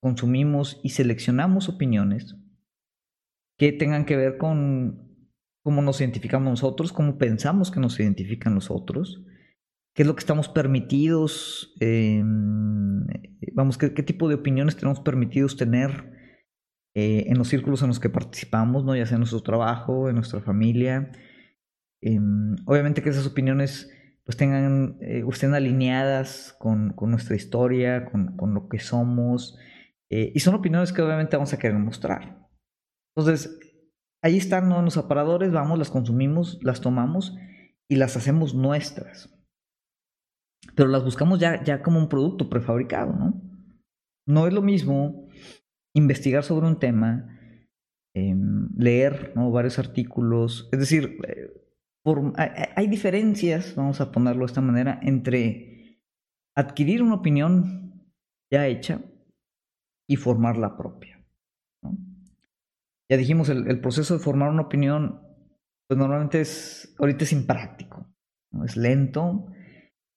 consumimos 0.00 0.80
y 0.82 0.90
seleccionamos 0.90 1.68
opiniones 1.68 2.36
que 3.58 3.72
tengan 3.72 4.06
que 4.06 4.16
ver 4.16 4.38
con 4.38 5.28
cómo 5.62 5.82
nos 5.82 6.00
identificamos 6.00 6.48
nosotros, 6.48 6.94
cómo 6.94 7.18
pensamos 7.18 7.70
que 7.70 7.80
nos 7.80 8.00
identifican 8.00 8.54
los 8.54 8.70
otros, 8.70 9.22
qué 9.94 10.02
es 10.02 10.06
lo 10.06 10.14
que 10.14 10.20
estamos 10.20 10.48
permitidos, 10.48 11.74
vamos, 13.54 13.78
qué, 13.78 13.90
tipo 13.90 14.28
de 14.28 14.36
opiniones 14.36 14.76
tenemos 14.76 15.00
permitidos 15.00 15.56
tener 15.56 16.12
eh, 16.94 17.24
en 17.28 17.38
los 17.38 17.48
círculos 17.48 17.82
en 17.82 17.88
los 17.88 18.00
que 18.00 18.10
participamos, 18.10 18.84
¿no? 18.84 18.94
ya 18.94 19.06
sea 19.06 19.16
en 19.16 19.20
nuestro 19.20 19.42
trabajo, 19.42 20.08
en 20.08 20.16
nuestra 20.16 20.40
familia. 20.40 21.12
Em, 22.02 22.56
obviamente 22.66 23.02
que 23.02 23.10
esas 23.10 23.26
opiniones 23.26 23.90
pues 24.24 24.36
tengan, 24.36 24.98
eh, 25.00 25.24
estén 25.30 25.54
alineadas 25.54 26.54
con, 26.58 26.94
nuestra 27.00 27.34
historia, 27.34 28.04
con, 28.04 28.54
lo 28.54 28.68
que 28.68 28.78
somos. 28.78 29.58
Eh, 30.10 30.32
y 30.34 30.40
son 30.40 30.54
opiniones 30.54 30.92
que 30.92 31.02
obviamente 31.02 31.36
vamos 31.36 31.52
a 31.52 31.58
querer 31.58 31.78
mostrar. 31.78 32.48
Entonces, 33.16 33.58
ahí 34.22 34.36
están 34.36 34.68
los 34.68 34.96
aparadores, 34.96 35.50
vamos, 35.50 35.78
las 35.78 35.90
consumimos, 35.90 36.58
las 36.62 36.80
tomamos 36.80 37.36
y 37.88 37.96
las 37.96 38.16
hacemos 38.16 38.54
nuestras. 38.54 39.30
Pero 40.74 40.88
las 40.88 41.04
buscamos 41.04 41.38
ya, 41.38 41.62
ya 41.64 41.82
como 41.82 41.98
un 41.98 42.08
producto 42.08 42.48
prefabricado, 42.48 43.12
¿no? 43.12 43.40
No 44.26 44.46
es 44.46 44.52
lo 44.52 44.62
mismo 44.62 45.28
investigar 45.94 46.44
sobre 46.44 46.66
un 46.66 46.78
tema, 46.78 47.38
em, 48.14 48.68
leer 48.76 49.32
varios 49.34 49.78
artículos, 49.78 50.68
es 50.72 50.78
decir, 50.78 51.18
eh, 51.26 51.50
hay 52.76 52.86
diferencias, 52.88 53.74
vamos 53.76 54.00
a 54.00 54.10
ponerlo 54.10 54.40
de 54.40 54.46
esta 54.46 54.60
manera, 54.60 54.98
entre 55.02 56.00
adquirir 56.56 57.02
una 57.02 57.14
opinión 57.14 58.12
ya 58.50 58.66
hecha 58.66 59.00
y 60.08 60.16
formar 60.16 60.56
la 60.56 60.76
propia. 60.76 61.24
Ya 63.10 63.16
dijimos, 63.16 63.48
el, 63.50 63.80
proceso 63.80 64.14
de 64.14 64.24
formar 64.24 64.50
una 64.50 64.62
opinión, 64.62 65.20
pues 65.86 65.98
normalmente 65.98 66.40
es, 66.40 66.94
ahorita 66.98 67.24
es 67.24 67.32
impráctico, 67.32 68.06
es 68.64 68.76
lento, 68.76 69.52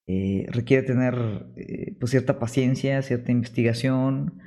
eh, 0.08 0.46
requiere 0.50 0.84
tener 0.84 1.48
eh, 1.56 1.96
pues 2.00 2.12
cierta 2.12 2.38
paciencia, 2.38 3.02
cierta 3.02 3.32
investigación, 3.32 4.40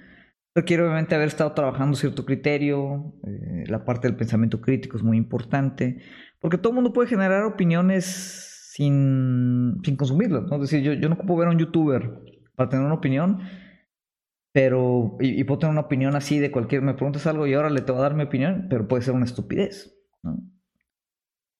requiere 0.55 0.85
obviamente 0.85 1.15
haber 1.15 1.29
estado 1.29 1.53
trabajando 1.53 1.97
cierto 1.97 2.25
criterio, 2.25 3.15
eh, 3.27 3.65
la 3.67 3.85
parte 3.85 4.07
del 4.07 4.17
pensamiento 4.17 4.61
crítico 4.61 4.97
es 4.97 5.03
muy 5.03 5.17
importante, 5.17 6.01
porque 6.41 6.59
todo 6.59 6.71
el 6.71 6.77
mundo 6.77 6.93
puede 6.93 7.09
generar 7.09 7.45
opiniones 7.45 8.71
sin, 8.73 9.81
sin 9.85 9.97
consumirlas. 9.97 10.45
Es 10.51 10.61
decir, 10.61 10.83
yo, 10.83 10.93
yo 10.93 11.09
no 11.09 11.19
puedo 11.19 11.41
ver 11.41 11.49
a 11.49 11.51
un 11.51 11.59
youtuber 11.59 12.21
para 12.55 12.71
tener 12.71 12.87
una 12.87 12.95
opinión, 12.95 13.41
pero, 14.53 15.17
y, 15.21 15.43
puedo 15.45 15.59
tener 15.59 15.73
una 15.73 15.83
opinión 15.83 16.17
así 16.17 16.39
de 16.39 16.51
cualquier, 16.51 16.83
me 16.83 16.95
preguntas 16.95 17.27
algo 17.27 17.47
y 17.47 17.55
ahora 17.55 17.71
le 17.71 17.81
te 17.81 17.93
voy 17.93 18.01
a 18.01 18.03
dar 18.03 18.15
mi 18.15 18.25
opinión, 18.25 18.67
pero 18.71 18.89
puede 18.89 19.03
ser 19.03 19.15
una 19.15 19.25
estupidez, 19.25 19.97
¿no? 20.23 20.39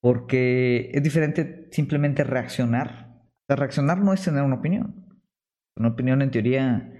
Porque 0.01 0.91
es 0.93 1.03
diferente 1.03 1.67
simplemente 1.71 2.23
reaccionar 2.23 3.08
reaccionar 3.55 3.99
no 3.99 4.13
es 4.13 4.23
tener 4.23 4.43
una 4.43 4.55
opinión. 4.55 5.05
Una 5.75 5.89
opinión 5.89 6.21
en 6.21 6.31
teoría 6.31 6.91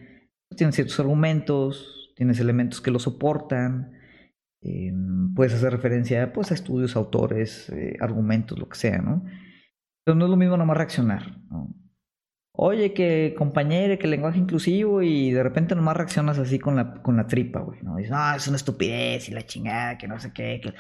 pues, 0.48 0.58
tiene 0.58 0.74
ciertos 0.74 1.00
argumentos, 1.00 2.14
tienes 2.16 2.40
elementos 2.40 2.82
que 2.82 2.92
lo 2.92 3.00
soportan, 3.00 3.94
em, 4.62 5.34
puedes 5.34 5.54
hacer 5.54 5.72
referencia 5.72 6.34
pues, 6.34 6.52
a 6.52 6.54
estudios, 6.54 6.96
autores, 6.96 7.70
eh, 7.70 7.98
argumentos, 8.00 8.58
lo 8.58 8.68
que 8.68 8.78
sea, 8.78 9.00
¿no? 9.00 9.24
Pero 10.04 10.16
no 10.16 10.26
es 10.26 10.32
lo 10.32 10.38
mismo 10.38 10.58
nomás 10.58 10.78
reaccionar, 10.78 11.38
Oye, 12.62 12.94
que 12.94 13.36
compañero, 13.38 13.98
que 13.98 14.08
lenguaje 14.08 14.38
inclusivo 14.38 15.02
y 15.02 15.32
de 15.32 15.44
repente 15.44 15.76
nomás 15.76 15.96
reaccionas 15.96 16.40
así 16.40 16.60
con 16.60 16.76
la, 16.76 17.02
con 17.02 17.16
la 17.16 17.26
tripa, 17.26 17.62
güey, 17.62 17.82
¿no? 17.84 17.96
Dices, 17.96 18.12
no, 18.12 18.36
es 18.36 18.48
una 18.50 18.58
estupidez 18.58 19.30
y 19.30 19.32
la 19.32 19.46
chingada, 19.46 19.98
que 19.98 20.10
no 20.10 20.20
sé 20.20 20.34
qué, 20.34 20.60
que... 20.62 20.74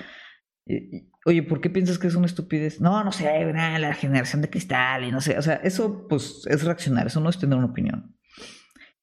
Oye, 1.25 1.43
¿por 1.43 1.61
qué 1.61 1.69
piensas 1.69 1.99
que 1.99 2.07
es 2.07 2.15
una 2.15 2.25
estupidez? 2.25 2.79
No, 2.81 3.03
no 3.03 3.11
sé, 3.11 3.25
la 3.53 3.93
generación 3.93 4.41
de 4.41 4.49
cristal 4.49 5.03
y 5.03 5.11
no 5.11 5.21
sé. 5.21 5.37
O 5.37 5.41
sea, 5.41 5.55
eso 5.55 6.07
pues 6.07 6.45
es 6.47 6.63
reaccionar, 6.63 7.07
eso 7.07 7.19
no 7.19 7.29
es 7.29 7.39
tener 7.39 7.57
una 7.57 7.67
opinión. 7.67 8.15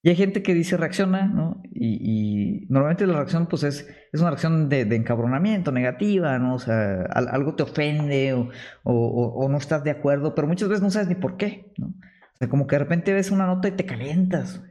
Y 0.02 0.08
hay 0.08 0.14
gente 0.14 0.42
que 0.42 0.54
dice 0.54 0.76
reacciona, 0.76 1.26
¿no? 1.26 1.60
Y, 1.74 2.66
normalmente 2.68 3.08
la 3.08 3.14
reacción 3.14 3.48
pues 3.48 3.64
es, 3.64 3.88
es 4.12 4.20
una 4.20 4.30
reacción 4.30 4.68
de, 4.68 4.82
encabronamiento, 4.94 5.72
negativa, 5.72 6.38
¿no? 6.38 6.54
O 6.54 6.58
sea, 6.60 7.02
algo 7.06 7.56
te 7.56 7.64
ofende 7.64 8.32
o, 8.32 8.50
o, 8.84 9.48
no 9.48 9.58
estás 9.58 9.82
de 9.82 9.90
acuerdo, 9.90 10.34
pero 10.34 10.46
muchas 10.46 10.68
veces 10.68 10.82
no 10.82 10.90
sabes 10.90 11.08
ni 11.08 11.16
por 11.16 11.36
qué, 11.36 11.72
¿no? 11.76 11.88
O 11.88 12.36
sea, 12.38 12.48
como 12.48 12.68
que 12.68 12.76
de 12.76 12.80
repente 12.80 13.12
ves 13.12 13.32
una 13.32 13.46
nota 13.46 13.66
y 13.66 13.72
te 13.72 13.84
calientas 13.84 14.62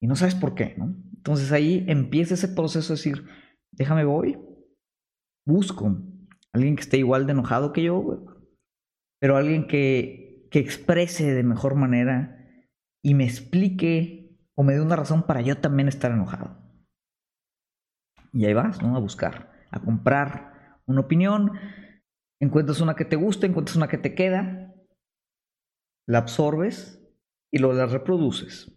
y 0.00 0.08
no 0.08 0.16
sabes 0.16 0.34
por 0.34 0.56
qué, 0.56 0.74
¿no? 0.76 0.92
Entonces 1.14 1.52
ahí 1.52 1.84
empieza 1.86 2.34
ese 2.34 2.48
proceso 2.48 2.94
de 2.94 2.96
decir, 2.96 3.24
déjame 3.70 4.04
voy, 4.04 4.38
busco 5.48 5.96
alguien 6.52 6.76
que 6.76 6.82
esté 6.82 6.98
igual 6.98 7.26
de 7.26 7.32
enojado 7.32 7.72
que 7.72 7.82
yo, 7.82 8.26
pero 9.20 9.36
alguien 9.36 9.66
que, 9.66 10.46
que 10.50 10.58
exprese 10.58 11.34
de 11.34 11.42
mejor 11.42 11.74
manera 11.74 12.46
y 13.02 13.14
me 13.14 13.24
explique 13.24 14.38
o 14.54 14.62
me 14.62 14.74
dé 14.74 14.80
una 14.80 14.96
razón 14.96 15.22
para 15.22 15.40
yo 15.40 15.58
también 15.58 15.88
estar 15.88 16.10
enojado. 16.10 16.58
Y 18.32 18.44
ahí 18.44 18.54
vas, 18.54 18.82
¿no? 18.82 18.96
A 18.96 19.00
buscar, 19.00 19.52
a 19.70 19.80
comprar 19.80 20.80
una 20.86 21.00
opinión, 21.00 21.52
encuentras 22.40 22.80
una 22.80 22.94
que 22.94 23.04
te 23.04 23.16
gusta, 23.16 23.46
encuentras 23.46 23.76
una 23.76 23.88
que 23.88 23.98
te 23.98 24.14
queda, 24.14 24.74
la 26.06 26.18
absorbes 26.18 27.02
y 27.50 27.58
luego 27.58 27.74
la 27.74 27.86
reproduces. 27.86 28.72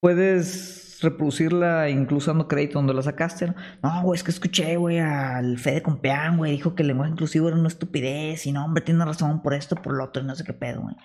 Puedes 0.00 0.87
reproducirla 1.02 1.90
incluso 1.90 2.30
dando 2.30 2.48
crédito 2.48 2.78
donde 2.78 2.94
la 2.94 3.02
sacaste. 3.02 3.54
No, 3.82 4.02
güey, 4.02 4.16
es 4.16 4.24
que 4.24 4.30
escuché, 4.30 4.76
güey, 4.76 4.98
al 4.98 5.58
Fede 5.58 5.82
Compeán, 5.82 6.36
güey, 6.36 6.52
dijo 6.52 6.74
que 6.74 6.82
el 6.82 6.88
lenguaje 6.88 7.12
inclusivo 7.12 7.48
era 7.48 7.56
una 7.56 7.68
estupidez 7.68 8.46
y 8.46 8.52
no, 8.52 8.64
hombre, 8.64 8.82
tiene 8.82 9.04
razón 9.04 9.42
por 9.42 9.54
esto, 9.54 9.76
por 9.76 9.94
lo 9.94 10.04
otro 10.04 10.22
y 10.22 10.26
no 10.26 10.34
sé 10.34 10.44
qué 10.44 10.52
pedo, 10.52 10.82
güey. 10.82 10.96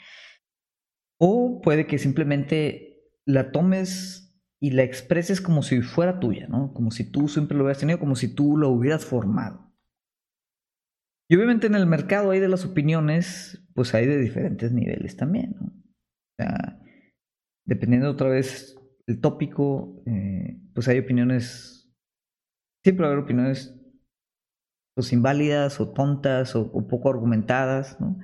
O 1.20 1.62
puede 1.62 1.88
que 1.88 1.98
simplemente 1.98 3.12
la 3.26 3.52
tomes 3.52 4.24
y 4.60 4.72
la 4.72 4.84
expreses 4.84 5.42
como 5.42 5.62
si 5.62 5.82
fuera 5.82 6.20
tuya, 6.20 6.48
¿no? 6.48 6.74
Como 6.74 6.92
si 6.92 7.12
tú 7.12 7.28
siempre 7.28 7.58
lo 7.58 7.64
hubieras 7.64 7.80
tenido, 7.80 8.00
como 8.00 8.16
si 8.16 8.34
tú 8.34 8.58
lo 8.58 8.70
hubieras 8.70 9.06
formado. 9.06 9.74
Y 11.30 11.36
obviamente 11.36 11.68
en 11.68 11.76
el 11.76 11.86
mercado 11.86 12.32
hay 12.32 12.40
de 12.40 12.50
las 12.50 12.66
opiniones, 12.66 13.62
pues 13.74 13.94
hay 13.94 14.06
de 14.06 14.18
diferentes 14.18 14.72
niveles 14.72 15.18
también, 15.18 15.56
¿no? 15.60 15.66
O 15.68 16.36
sea, 16.38 16.80
dependiendo 17.66 18.10
otra 18.10 18.30
vez 18.30 18.78
el 19.08 19.20
tópico, 19.20 20.02
eh, 20.06 20.58
pues 20.74 20.88
hay 20.88 21.00
opiniones, 21.00 21.92
siempre 22.84 23.04
va 23.04 23.10
a 23.10 23.14
haber 23.14 23.24
opiniones 23.24 23.80
pues 24.96 25.12
inválidas 25.12 25.80
o 25.80 25.92
tontas 25.92 26.56
o, 26.56 26.88
poco 26.88 27.10
argumentadas, 27.10 28.00
¿no? 28.00 28.20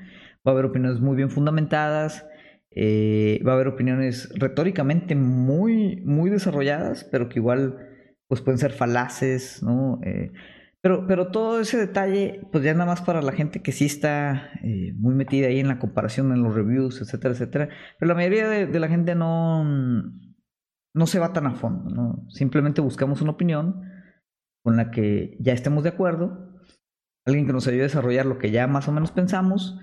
Va 0.48 0.52
a 0.52 0.54
haber 0.54 0.66
opiniones 0.66 1.02
muy 1.02 1.16
bien 1.16 1.32
fundamentadas, 1.32 2.28
eh, 2.72 3.42
va 3.46 3.54
a 3.54 3.56
haber 3.56 3.68
opiniones 3.68 4.30
retóricamente 4.36 5.16
muy, 5.16 5.98
muy 6.06 6.30
desarrolladas, 6.30 7.04
pero 7.06 7.28
que 7.28 7.40
igual 7.40 7.88
pues 8.28 8.42
pueden 8.42 8.60
ser 8.60 8.72
falaces, 8.72 9.64
¿no? 9.64 10.00
Eh, 10.04 10.32
pero, 10.82 11.08
pero 11.08 11.32
todo 11.32 11.60
ese 11.60 11.78
detalle, 11.78 12.42
pues 12.52 12.64
ya 12.64 12.74
nada 12.74 12.86
más 12.86 13.02
para 13.02 13.22
la 13.22 13.34
gente 13.34 13.62
que 13.62 13.72
sí 13.74 13.86
está 13.86 14.52
muy 14.96 15.14
metida 15.14 15.48
ahí 15.48 15.60
en 15.60 15.68
la 15.68 15.80
comparación, 15.80 16.32
en 16.32 16.42
los 16.44 16.56
reviews, 16.56 17.02
etcétera, 17.02 17.34
etcétera. 17.34 17.70
Pero 18.00 18.08
la 18.08 18.16
mayoría 18.16 18.48
de 18.48 18.80
la 18.80 18.88
gente 18.88 19.14
no, 19.14 19.66
no 20.96 21.08
se 21.08 21.20
va 21.20 21.34
tan 21.34 21.48
a 21.48 21.56
fondo, 21.56 21.90
¿no? 21.90 22.26
Simplemente 22.30 22.82
buscamos 22.82 23.22
una 23.22 23.32
opinión 23.32 23.84
con 24.64 24.78
la 24.78 24.92
que 24.92 25.38
ya 25.40 25.54
estemos 25.54 25.84
de 25.84 25.90
acuerdo, 25.90 26.60
alguien 27.26 27.46
que 27.46 27.54
nos 27.54 27.68
ayude 27.68 27.82
a 27.82 27.84
desarrollar 27.84 28.26
lo 28.26 28.38
que 28.38 28.52
ya 28.52 28.68
más 28.68 28.88
o 28.88 28.92
menos 28.92 29.12
pensamos, 29.12 29.80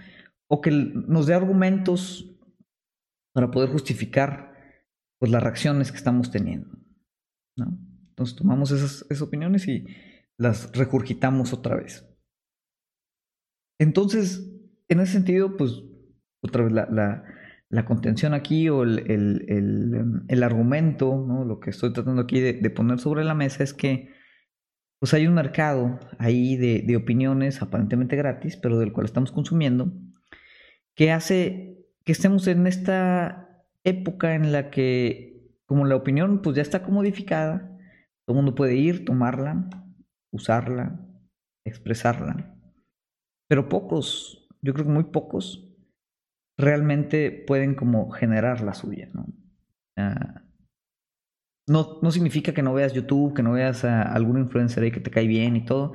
o 0.48 0.60
que 0.60 0.70
nos 0.70 1.26
dé 1.26 1.34
argumentos 1.34 2.36
para 3.34 3.50
poder 3.50 3.70
justificar 3.70 4.54
pues, 5.18 5.30
las 5.30 5.42
reacciones 5.42 5.90
que 5.90 5.98
estamos 5.98 6.30
teniendo. 6.30 6.70
¿no? 7.56 7.78
Entonces 8.10 8.36
tomamos 8.36 8.70
esas, 8.70 9.22
opiniones 9.22 9.68
y 9.68 9.86
las 10.38 10.72
regurgitamos 10.72 11.52
otra 11.52 11.76
vez. 11.76 12.08
Entonces, 13.78 14.50
en 14.88 15.00
ese 15.00 15.12
sentido, 15.12 15.56
pues 15.56 15.82
otra 16.42 16.64
vez 16.64 16.72
la, 16.72 17.24
la 17.68 17.84
contención 17.84 18.34
aquí 18.34 18.68
o 18.68 18.82
el, 18.82 19.10
el, 19.10 20.24
el, 20.28 20.42
argumento, 20.42 21.16
¿no? 21.16 21.44
lo 21.44 21.58
que 21.58 21.70
estoy 21.70 21.92
tratando 21.92 22.22
aquí 22.22 22.40
de, 22.40 22.70
poner 22.70 23.00
sobre 23.00 23.24
la 23.24 23.34
mesa 23.34 23.64
es 23.64 23.74
que 23.74 24.14
pues 25.00 25.12
hay 25.14 25.26
un 25.26 25.34
mercado 25.34 25.98
ahí 26.18 26.56
de, 26.56 26.82
de, 26.86 26.96
opiniones 26.96 27.60
aparentemente 27.62 28.16
gratis, 28.16 28.56
pero 28.56 28.78
del 28.78 28.92
cual 28.92 29.06
estamos 29.06 29.32
consumiendo, 29.32 29.92
que 30.94 31.10
hace 31.12 31.84
que 32.04 32.12
estemos 32.12 32.46
en 32.46 32.66
esta 32.66 33.64
época 33.82 34.34
en 34.34 34.52
la 34.52 34.70
que 34.70 35.50
como 35.66 35.84
la 35.84 35.96
opinión 35.96 36.42
pues 36.42 36.56
ya 36.56 36.62
está 36.62 36.82
comodificada, 36.82 37.76
todo 38.24 38.36
el 38.36 38.42
mundo 38.42 38.54
puede 38.54 38.76
ir, 38.76 39.04
tomarla, 39.04 39.68
usarla, 40.30 41.00
expresarla, 41.64 42.56
pero 43.48 43.68
pocos, 43.68 44.48
yo 44.62 44.72
creo 44.72 44.86
que 44.86 44.92
muy 44.92 45.04
pocos 45.04 45.65
realmente 46.58 47.30
pueden 47.30 47.74
como 47.74 48.10
generar 48.10 48.60
la 48.62 48.74
suya, 48.74 49.08
¿no? 49.12 49.26
Ah, 49.96 50.42
no, 51.68 51.98
no 52.00 52.10
significa 52.10 52.54
que 52.54 52.62
no 52.62 52.74
veas 52.74 52.92
YouTube, 52.92 53.34
que 53.34 53.42
no 53.42 53.52
veas 53.52 53.84
a 53.84 54.02
algún 54.02 54.38
influencer 54.38 54.84
ahí 54.84 54.92
que 54.92 55.00
te 55.00 55.10
cae 55.10 55.26
bien 55.26 55.56
y 55.56 55.64
todo, 55.64 55.94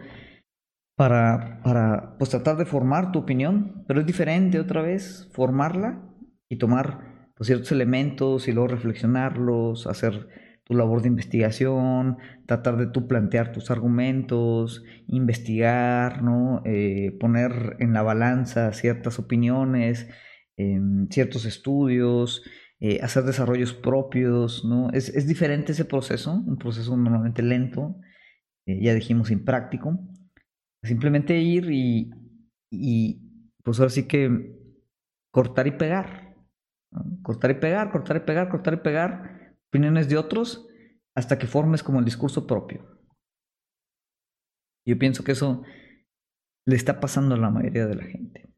para, 0.98 1.62
para 1.64 2.18
pues 2.18 2.30
tratar 2.30 2.58
de 2.58 2.66
formar 2.66 3.12
tu 3.12 3.20
opinión, 3.20 3.86
pero 3.88 4.02
es 4.02 4.06
diferente 4.06 4.60
otra 4.60 4.82
vez 4.82 5.30
formarla 5.34 6.04
y 6.50 6.58
tomar 6.58 7.32
pues, 7.36 7.48
ciertos 7.48 7.72
elementos 7.72 8.48
y 8.48 8.52
luego 8.52 8.68
reflexionarlos, 8.68 9.88
hacer 9.88 10.28
tu 10.64 10.76
labor 10.76 11.02
de 11.02 11.08
investigación, 11.08 12.18
tratar 12.46 12.78
de 12.78 12.88
tú 12.88 13.08
plantear 13.08 13.52
tus 13.52 13.72
argumentos, 13.72 14.84
investigar, 15.08 16.22
¿no? 16.22 16.62
Eh, 16.66 17.18
poner 17.20 17.78
en 17.80 17.94
la 17.94 18.04
balanza 18.04 18.72
ciertas 18.74 19.18
opiniones, 19.18 20.08
ciertos 21.10 21.46
estudios, 21.46 22.44
eh, 22.80 23.00
hacer 23.02 23.24
desarrollos 23.24 23.74
propios, 23.74 24.66
¿no? 24.66 24.90
Es, 24.92 25.10
es, 25.10 25.28
diferente 25.28 25.72
ese 25.72 25.86
proceso, 25.86 26.34
un 26.34 26.58
proceso 26.58 26.98
normalmente 26.98 27.44
lento, 27.44 27.96
eh, 28.66 28.82
ya 28.82 28.94
dijimos 28.94 29.30
impráctico. 29.32 30.00
Simplemente 30.84 31.38
ir 31.38 31.70
y, 31.72 32.10
y, 32.72 33.22
pues 33.64 33.80
ahora 33.80 33.92
sí 33.92 34.08
que 34.08 34.58
cortar 35.32 35.68
y 35.68 35.72
pegar. 35.72 36.36
Cortar 37.22 37.52
y 37.52 37.54
pegar, 37.56 37.92
cortar 37.92 38.18
y 38.18 38.20
pegar, 38.22 38.50
cortar 38.50 38.74
y 38.74 38.78
pegar 38.78 39.56
opiniones 39.68 40.10
de 40.10 40.18
otros 40.18 40.68
hasta 41.16 41.38
que 41.38 41.48
formes 41.48 41.84
como 41.84 42.00
el 42.00 42.06
discurso 42.06 42.48
propio. 42.48 43.00
Yo 44.86 44.98
pienso 44.98 45.24
que 45.24 45.34
eso 45.34 45.64
le 46.66 46.76
está 46.76 47.00
pasando 47.00 47.36
a 47.36 47.38
la 47.38 47.50
mayoría 47.50 47.86
de 47.86 47.96
la 47.96 48.04
gente. 48.04 48.51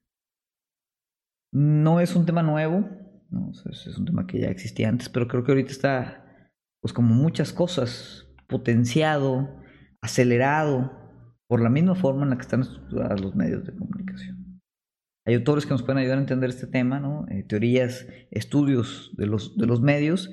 No 1.53 1.99
es 1.99 2.15
un 2.15 2.25
tema 2.25 2.41
nuevo, 2.41 2.89
es 3.69 3.97
un 3.97 4.05
tema 4.05 4.25
que 4.25 4.39
ya 4.39 4.47
existía 4.47 4.89
antes, 4.89 5.07
pero 5.07 5.27
creo 5.27 5.43
que 5.43 5.51
ahorita 5.51 5.71
está, 5.71 6.49
pues 6.81 6.93
como 6.93 7.13
muchas 7.13 7.53
cosas, 7.53 8.27
potenciado, 8.47 9.61
acelerado 10.01 10.91
por 11.47 11.61
la 11.61 11.69
misma 11.69 11.93
forma 11.93 12.23
en 12.23 12.31
la 12.31 12.37
que 12.37 12.41
están 12.41 12.61
estructurados 12.61 13.21
los 13.21 13.35
medios 13.35 13.63
de 13.65 13.75
comunicación. 13.75 14.61
Hay 15.27 15.35
autores 15.35 15.67
que 15.67 15.73
nos 15.73 15.83
pueden 15.83 15.99
ayudar 15.99 16.17
a 16.17 16.21
entender 16.21 16.49
este 16.49 16.65
tema, 16.65 16.99
¿no? 16.99 17.27
Eh, 17.29 17.43
teorías, 17.43 18.07
estudios 18.31 19.13
de 19.15 19.27
los, 19.27 19.55
de 19.55 19.67
los 19.67 19.79
medios. 19.79 20.31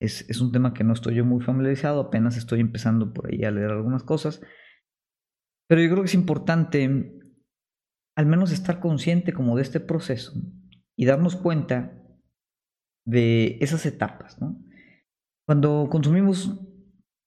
Es, 0.00 0.28
es 0.28 0.40
un 0.40 0.50
tema 0.50 0.74
que 0.74 0.82
no 0.82 0.94
estoy 0.94 1.14
yo 1.14 1.24
muy 1.24 1.42
familiarizado, 1.44 2.00
apenas 2.00 2.36
estoy 2.36 2.58
empezando 2.58 3.14
por 3.14 3.32
ahí 3.32 3.44
a 3.44 3.52
leer 3.52 3.70
algunas 3.70 4.02
cosas. 4.02 4.42
Pero 5.68 5.80
yo 5.80 5.88
creo 5.90 6.02
que 6.02 6.08
es 6.08 6.14
importante 6.14 7.20
al 8.16 8.26
menos 8.26 8.50
estar 8.50 8.80
consciente 8.80 9.32
como 9.32 9.56
de 9.56 9.62
este 9.62 9.78
proceso 9.78 10.32
y 10.96 11.04
darnos 11.04 11.36
cuenta 11.36 12.02
de 13.06 13.58
esas 13.60 13.84
etapas. 13.86 14.40
¿no? 14.40 14.58
Cuando 15.46 15.88
consumimos 15.90 16.60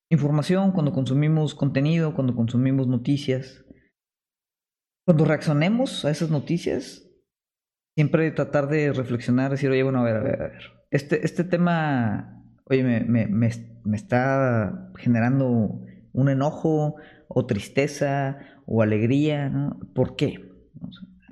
información, 0.10 0.72
cuando 0.72 0.92
consumimos 0.92 1.54
contenido, 1.54 2.16
cuando 2.16 2.36
consumimos 2.36 2.88
noticias, 2.88 3.66
cuando 5.06 5.26
reaccionemos 5.26 6.06
a 6.06 6.12
esas 6.12 6.32
noticias, 6.32 7.08
siempre 7.96 8.32
tratar 8.32 8.68
de 8.68 8.92
reflexionar, 8.92 9.52
decir, 9.52 9.70
oye, 9.70 9.84
bueno, 9.84 10.00
a 10.00 10.04
ver, 10.04 10.16
a 10.18 10.24
ver, 10.24 10.42
a 10.42 10.48
ver. 10.48 10.64
Este, 10.90 11.24
este 11.26 11.44
tema, 11.44 12.44
oye, 12.66 12.84
me, 12.84 13.02
me, 13.02 13.28
me, 13.28 13.50
me 13.84 13.96
está 13.96 14.92
generando 14.98 15.82
un 16.14 16.30
enojo 16.30 16.96
o 17.28 17.46
tristeza 17.46 18.40
o 18.66 18.82
alegría, 18.82 19.50
¿no? 19.50 19.80
¿Por 19.94 20.16
qué? 20.16 20.49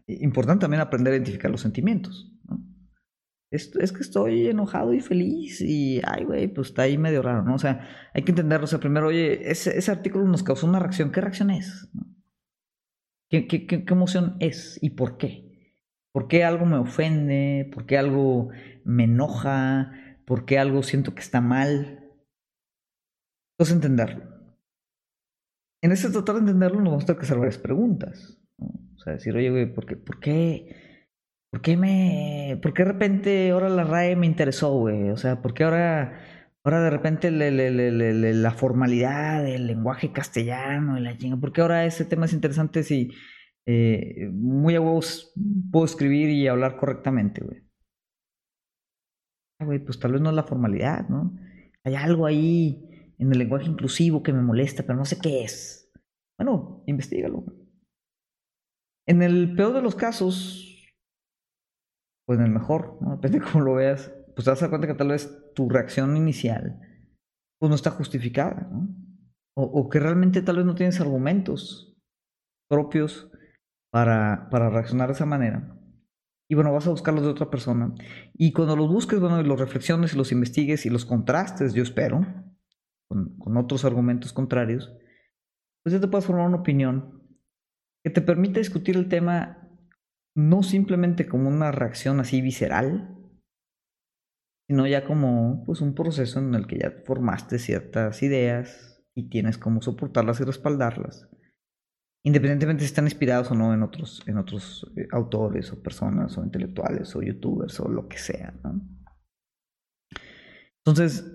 Importante 0.07 0.61
también 0.61 0.81
aprender 0.81 1.13
a 1.13 1.17
identificar 1.17 1.51
los 1.51 1.61
sentimientos. 1.61 2.31
Es, 3.49 3.73
es, 3.77 3.93
que 3.93 4.01
estoy 4.01 4.47
enojado 4.47 4.93
y 4.93 4.99
feliz 4.99 5.61
y, 5.61 6.01
ay, 6.03 6.25
güey, 6.25 6.47
pues 6.49 6.67
está 6.69 6.81
ahí 6.81 6.97
medio 6.97 7.21
raro, 7.21 7.43
¿no? 7.43 7.55
O 7.55 7.59
sea, 7.59 8.09
hay 8.13 8.23
que 8.23 8.31
entenderlo. 8.31 8.65
O 8.65 8.67
sea, 8.67 8.79
primero, 8.79 9.07
oye, 9.07 9.49
ese, 9.49 9.91
artículo 9.91 10.25
nos 10.25 10.43
causó 10.43 10.67
una 10.67 10.79
reacción. 10.79 11.11
¿Qué 11.11 11.21
reacción 11.21 11.49
es? 11.51 11.89
¿Qué, 13.29 13.47
qué, 13.47 13.65
qué, 13.65 13.83
emoción 13.87 14.35
es 14.39 14.77
y 14.81 14.91
por 14.91 15.17
qué? 15.17 15.75
¿Por 16.11 16.27
qué 16.27 16.43
algo 16.43 16.65
me 16.65 16.77
ofende? 16.77 17.69
¿Por 17.73 17.85
qué 17.85 17.97
algo 17.97 18.49
me 18.83 19.05
enoja? 19.05 19.93
¿Por 20.25 20.45
qué 20.45 20.59
algo 20.59 20.83
siento 20.83 21.15
que 21.15 21.21
está 21.21 21.39
mal? 21.39 22.03
Entonces, 23.53 23.75
entenderlo. 23.75 24.25
En 25.81 25.91
ese 25.91 26.09
tratar 26.09 26.35
de 26.35 26.41
entenderlo 26.41 26.81
nos 26.81 26.91
vamos 26.91 27.03
a 27.03 27.07
tener 27.07 27.19
que 27.19 27.25
hacer 27.25 27.37
varias 27.37 27.57
preguntas. 27.57 28.41
O 28.97 28.99
sea, 28.99 29.13
decir, 29.13 29.35
oye, 29.35 29.49
güey, 29.51 29.71
¿por 29.71 29.85
qué, 29.85 29.95
por 29.95 30.19
qué, 30.19 30.75
por 31.51 31.61
qué 31.61 31.77
me, 31.77 32.59
por 32.61 32.73
qué 32.73 32.83
de 32.83 32.91
repente 32.91 33.51
ahora 33.51 33.69
la 33.69 33.83
RAE 33.83 34.15
me 34.15 34.25
interesó, 34.25 34.75
güey? 34.77 35.09
O 35.11 35.17
sea, 35.17 35.41
¿por 35.41 35.53
qué 35.53 35.63
ahora, 35.63 36.19
ahora 36.63 36.81
de 36.81 36.89
repente 36.89 37.29
la 37.31 38.51
formalidad 38.51 39.43
del 39.43 39.67
lenguaje 39.67 40.11
castellano 40.11 40.97
y 40.97 41.01
la 41.01 41.15
chinga? 41.17 41.37
¿Por 41.37 41.53
qué 41.53 41.61
ahora 41.61 41.85
ese 41.85 42.05
tema 42.05 42.25
es 42.25 42.33
interesante 42.33 42.83
si 42.83 43.11
eh, 43.67 44.29
muy 44.33 44.75
a 44.75 44.81
huevos 44.81 45.33
puedo 45.71 45.85
escribir 45.85 46.29
y 46.29 46.47
hablar 46.47 46.77
correctamente, 46.77 47.43
güey? 47.43 47.61
Ah, 49.59 49.65
güey, 49.65 49.79
pues 49.79 49.99
tal 49.99 50.13
vez 50.13 50.21
no 50.21 50.29
es 50.29 50.35
la 50.35 50.43
formalidad, 50.43 51.07
¿no? 51.07 51.35
Hay 51.83 51.95
algo 51.95 52.25
ahí 52.25 53.13
en 53.19 53.31
el 53.31 53.39
lenguaje 53.39 53.67
inclusivo 53.67 54.23
que 54.23 54.33
me 54.33 54.41
molesta, 54.41 54.83
pero 54.83 54.97
no 54.97 55.05
sé 55.05 55.19
qué 55.19 55.43
es. 55.43 55.91
Bueno, 56.37 56.83
investigalo. 56.87 57.45
En 59.07 59.23
el 59.23 59.55
peor 59.55 59.73
de 59.73 59.81
los 59.81 59.95
casos, 59.95 60.93
pues 62.25 62.39
en 62.39 62.45
el 62.45 62.51
mejor, 62.51 62.97
¿no? 63.01 63.11
depende 63.15 63.39
de 63.39 63.45
cómo 63.45 63.63
lo 63.63 63.75
veas, 63.75 64.13
pues 64.35 64.45
te 64.45 64.51
vas 64.51 64.63
a 64.63 64.69
cuenta 64.69 64.87
que 64.87 64.93
tal 64.93 65.09
vez 65.09 65.53
tu 65.55 65.69
reacción 65.69 66.15
inicial 66.15 66.81
pues 67.59 67.69
no 67.69 67.75
está 67.75 67.89
justificada, 67.89 68.69
¿no? 68.71 68.87
O, 69.55 69.63
o 69.63 69.89
que 69.89 69.99
realmente 69.99 70.43
tal 70.43 70.57
vez 70.57 70.65
no 70.65 70.75
tienes 70.75 71.01
argumentos 71.01 71.97
propios 72.69 73.31
para, 73.91 74.47
para 74.51 74.69
reaccionar 74.69 75.07
de 75.07 75.13
esa 75.13 75.25
manera. 75.25 75.75
Y 76.49 76.55
bueno, 76.55 76.71
vas 76.71 76.87
a 76.87 76.91
buscarlos 76.91 77.23
de 77.23 77.29
otra 77.29 77.49
persona. 77.49 77.93
Y 78.33 78.53
cuando 78.53 78.75
los 78.75 78.87
busques, 78.87 79.19
bueno, 79.19 79.41
y 79.41 79.43
los 79.43 79.59
reflexiones 79.59 80.13
y 80.13 80.17
los 80.17 80.31
investigues 80.31 80.85
y 80.85 80.89
los 80.89 81.05
contrastes, 81.05 81.73
yo 81.73 81.83
espero, 81.83 82.25
con, 83.07 83.57
otros 83.57 83.85
argumentos 83.85 84.33
contrarios, 84.33 84.93
pues 85.83 85.93
ya 85.93 85.99
te 85.99 86.07
puedes 86.07 86.25
formar 86.25 86.47
una 86.47 86.57
opinión 86.57 87.16
que 88.07 88.13
te 88.13 88.21
permite 88.21 88.61
discutir 88.61 88.95
el 88.95 89.09
tema 89.09 89.69
no 90.33 90.63
simplemente 90.63 91.27
como 91.27 91.49
una 91.49 91.73
reacción 91.73 92.21
así 92.21 92.39
visceral, 92.39 93.17
sino 94.69 94.87
ya 94.87 95.03
como 95.03 95.65
pues 95.65 95.81
un 95.81 95.93
proceso 95.93 96.39
en 96.39 96.55
el 96.55 96.67
que 96.67 96.79
ya 96.79 96.93
formaste 97.05 97.59
ciertas 97.59 98.23
ideas 98.23 99.03
y 99.13 99.27
tienes 99.27 99.57
cómo 99.57 99.81
soportarlas 99.81 100.39
y 100.39 100.45
respaldarlas, 100.45 101.27
independientemente 102.23 102.83
si 102.83 102.85
están 102.85 103.07
inspirados 103.07 103.51
o 103.51 103.55
no 103.55 103.73
en 103.73 103.83
otros, 103.83 104.23
en 104.25 104.37
otros 104.37 104.89
eh, 104.95 105.09
autores 105.11 105.73
o 105.73 105.83
personas 105.83 106.37
o 106.37 106.45
intelectuales 106.45 107.13
o 107.13 107.21
youtubers 107.21 107.77
o 107.81 107.89
lo 107.89 108.07
que 108.07 108.19
sea. 108.19 108.53
Entonces, 110.77 111.25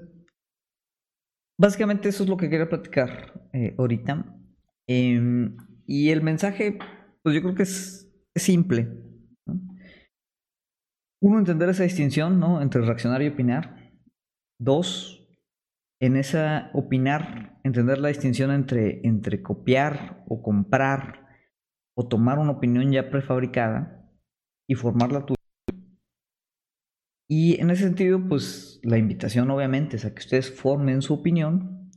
Básicamente 1.62 2.08
eso 2.08 2.24
es 2.24 2.28
lo 2.28 2.36
que 2.36 2.50
quería 2.50 2.68
platicar 2.68 3.48
eh, 3.52 3.76
ahorita. 3.78 4.24
Em, 4.88 5.56
y 5.92 6.08
el 6.08 6.22
mensaje, 6.22 6.78
pues 7.22 7.34
yo 7.34 7.42
creo 7.42 7.54
que 7.54 7.64
es, 7.64 8.10
simple. 8.34 8.88
Uno, 11.20 11.38
entender 11.38 11.68
esa 11.68 11.82
distinción 11.82 12.40
¿no? 12.40 12.62
entre 12.62 12.80
reaccionar 12.80 13.20
y 13.20 13.28
opinar. 13.28 13.92
Dos, 14.58 15.28
en 16.00 16.16
esa 16.16 16.70
opinar, 16.72 17.60
entender 17.62 17.98
la 17.98 18.08
distinción 18.08 18.52
entre, 18.52 19.06
entre 19.06 19.42
copiar 19.42 20.24
o 20.28 20.42
comprar 20.42 21.26
o 21.94 22.08
tomar 22.08 22.38
una 22.38 22.52
opinión 22.52 22.90
ya 22.90 23.10
prefabricada 23.10 24.10
y 24.66 24.74
formarla 24.76 25.26
tuya. 25.26 25.36
Y 27.28 27.60
en 27.60 27.68
ese 27.68 27.84
sentido, 27.84 28.18
pues 28.30 28.80
la 28.82 28.96
invitación 28.96 29.50
obviamente 29.50 29.96
es 29.96 30.06
a 30.06 30.14
que 30.14 30.20
ustedes 30.20 30.50
formen 30.50 31.02
su 31.02 31.12
opinión, 31.12 31.90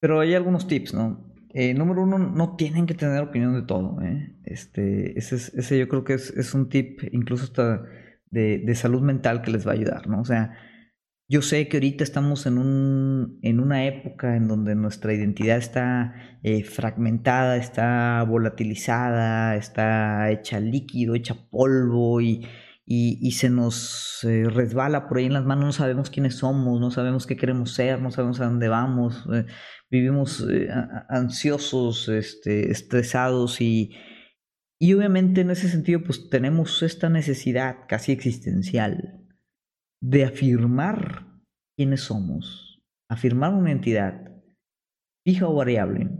pero 0.00 0.18
hay 0.18 0.34
algunos 0.34 0.66
tips, 0.66 0.92
¿no? 0.92 1.35
Eh, 1.58 1.72
número 1.72 2.02
uno, 2.02 2.18
no 2.18 2.54
tienen 2.54 2.84
que 2.84 2.92
tener 2.92 3.22
opinión 3.22 3.54
de 3.54 3.62
todo. 3.62 3.98
¿eh? 4.02 4.36
Este, 4.44 5.18
ese, 5.18 5.36
ese 5.36 5.78
yo 5.78 5.88
creo 5.88 6.04
que 6.04 6.12
es, 6.12 6.28
es 6.36 6.52
un 6.52 6.68
tip 6.68 7.00
incluso 7.12 7.44
hasta 7.44 7.82
de, 8.30 8.58
de, 8.58 8.74
salud 8.74 9.00
mental 9.00 9.40
que 9.40 9.50
les 9.50 9.66
va 9.66 9.70
a 9.70 9.74
ayudar, 9.74 10.06
¿no? 10.06 10.20
O 10.20 10.24
sea, 10.26 10.52
yo 11.28 11.40
sé 11.40 11.66
que 11.68 11.78
ahorita 11.78 12.04
estamos 12.04 12.44
en, 12.44 12.58
un, 12.58 13.38
en 13.40 13.60
una 13.60 13.86
época 13.86 14.36
en 14.36 14.48
donde 14.48 14.74
nuestra 14.74 15.14
identidad 15.14 15.56
está 15.56 16.14
eh, 16.42 16.62
fragmentada, 16.62 17.56
está 17.56 18.22
volatilizada, 18.24 19.56
está 19.56 20.30
hecha 20.30 20.60
líquido, 20.60 21.14
hecha 21.14 21.48
polvo 21.50 22.20
y 22.20 22.46
y, 22.88 23.32
se 23.32 23.50
nos 23.50 24.22
eh, 24.22 24.44
resbala 24.48 25.08
por 25.08 25.18
ahí 25.18 25.24
en 25.26 25.32
las 25.32 25.44
manos, 25.44 25.64
no 25.64 25.72
sabemos 25.72 26.08
quiénes 26.08 26.36
somos, 26.36 26.80
no 26.80 26.92
sabemos 26.92 27.26
qué 27.26 27.36
queremos 27.36 27.72
ser, 27.74 28.00
no 28.00 28.12
sabemos 28.12 28.40
a 28.40 28.44
dónde 28.44 28.68
vamos, 28.68 29.26
vivimos 29.90 30.46
eh, 30.50 30.68
ansiosos, 31.08 32.08
este, 32.08 32.70
estresados 32.70 33.60
y, 33.60 33.94
y 34.80 34.94
obviamente 34.94 35.42
en 35.42 35.50
ese 35.50 35.68
sentido 35.68 36.02
pues 36.02 36.28
tenemos 36.28 36.82
esta 36.82 37.08
necesidad 37.08 37.86
casi 37.88 38.12
existencial 38.12 39.26
de 40.02 40.24
afirmar 40.24 41.40
quiénes 41.76 42.02
somos, 42.02 42.82
afirmar 43.10 43.54
una 43.54 43.72
entidad 43.72 44.32
fija 45.26 45.48
o 45.48 45.54
variable 45.54 46.10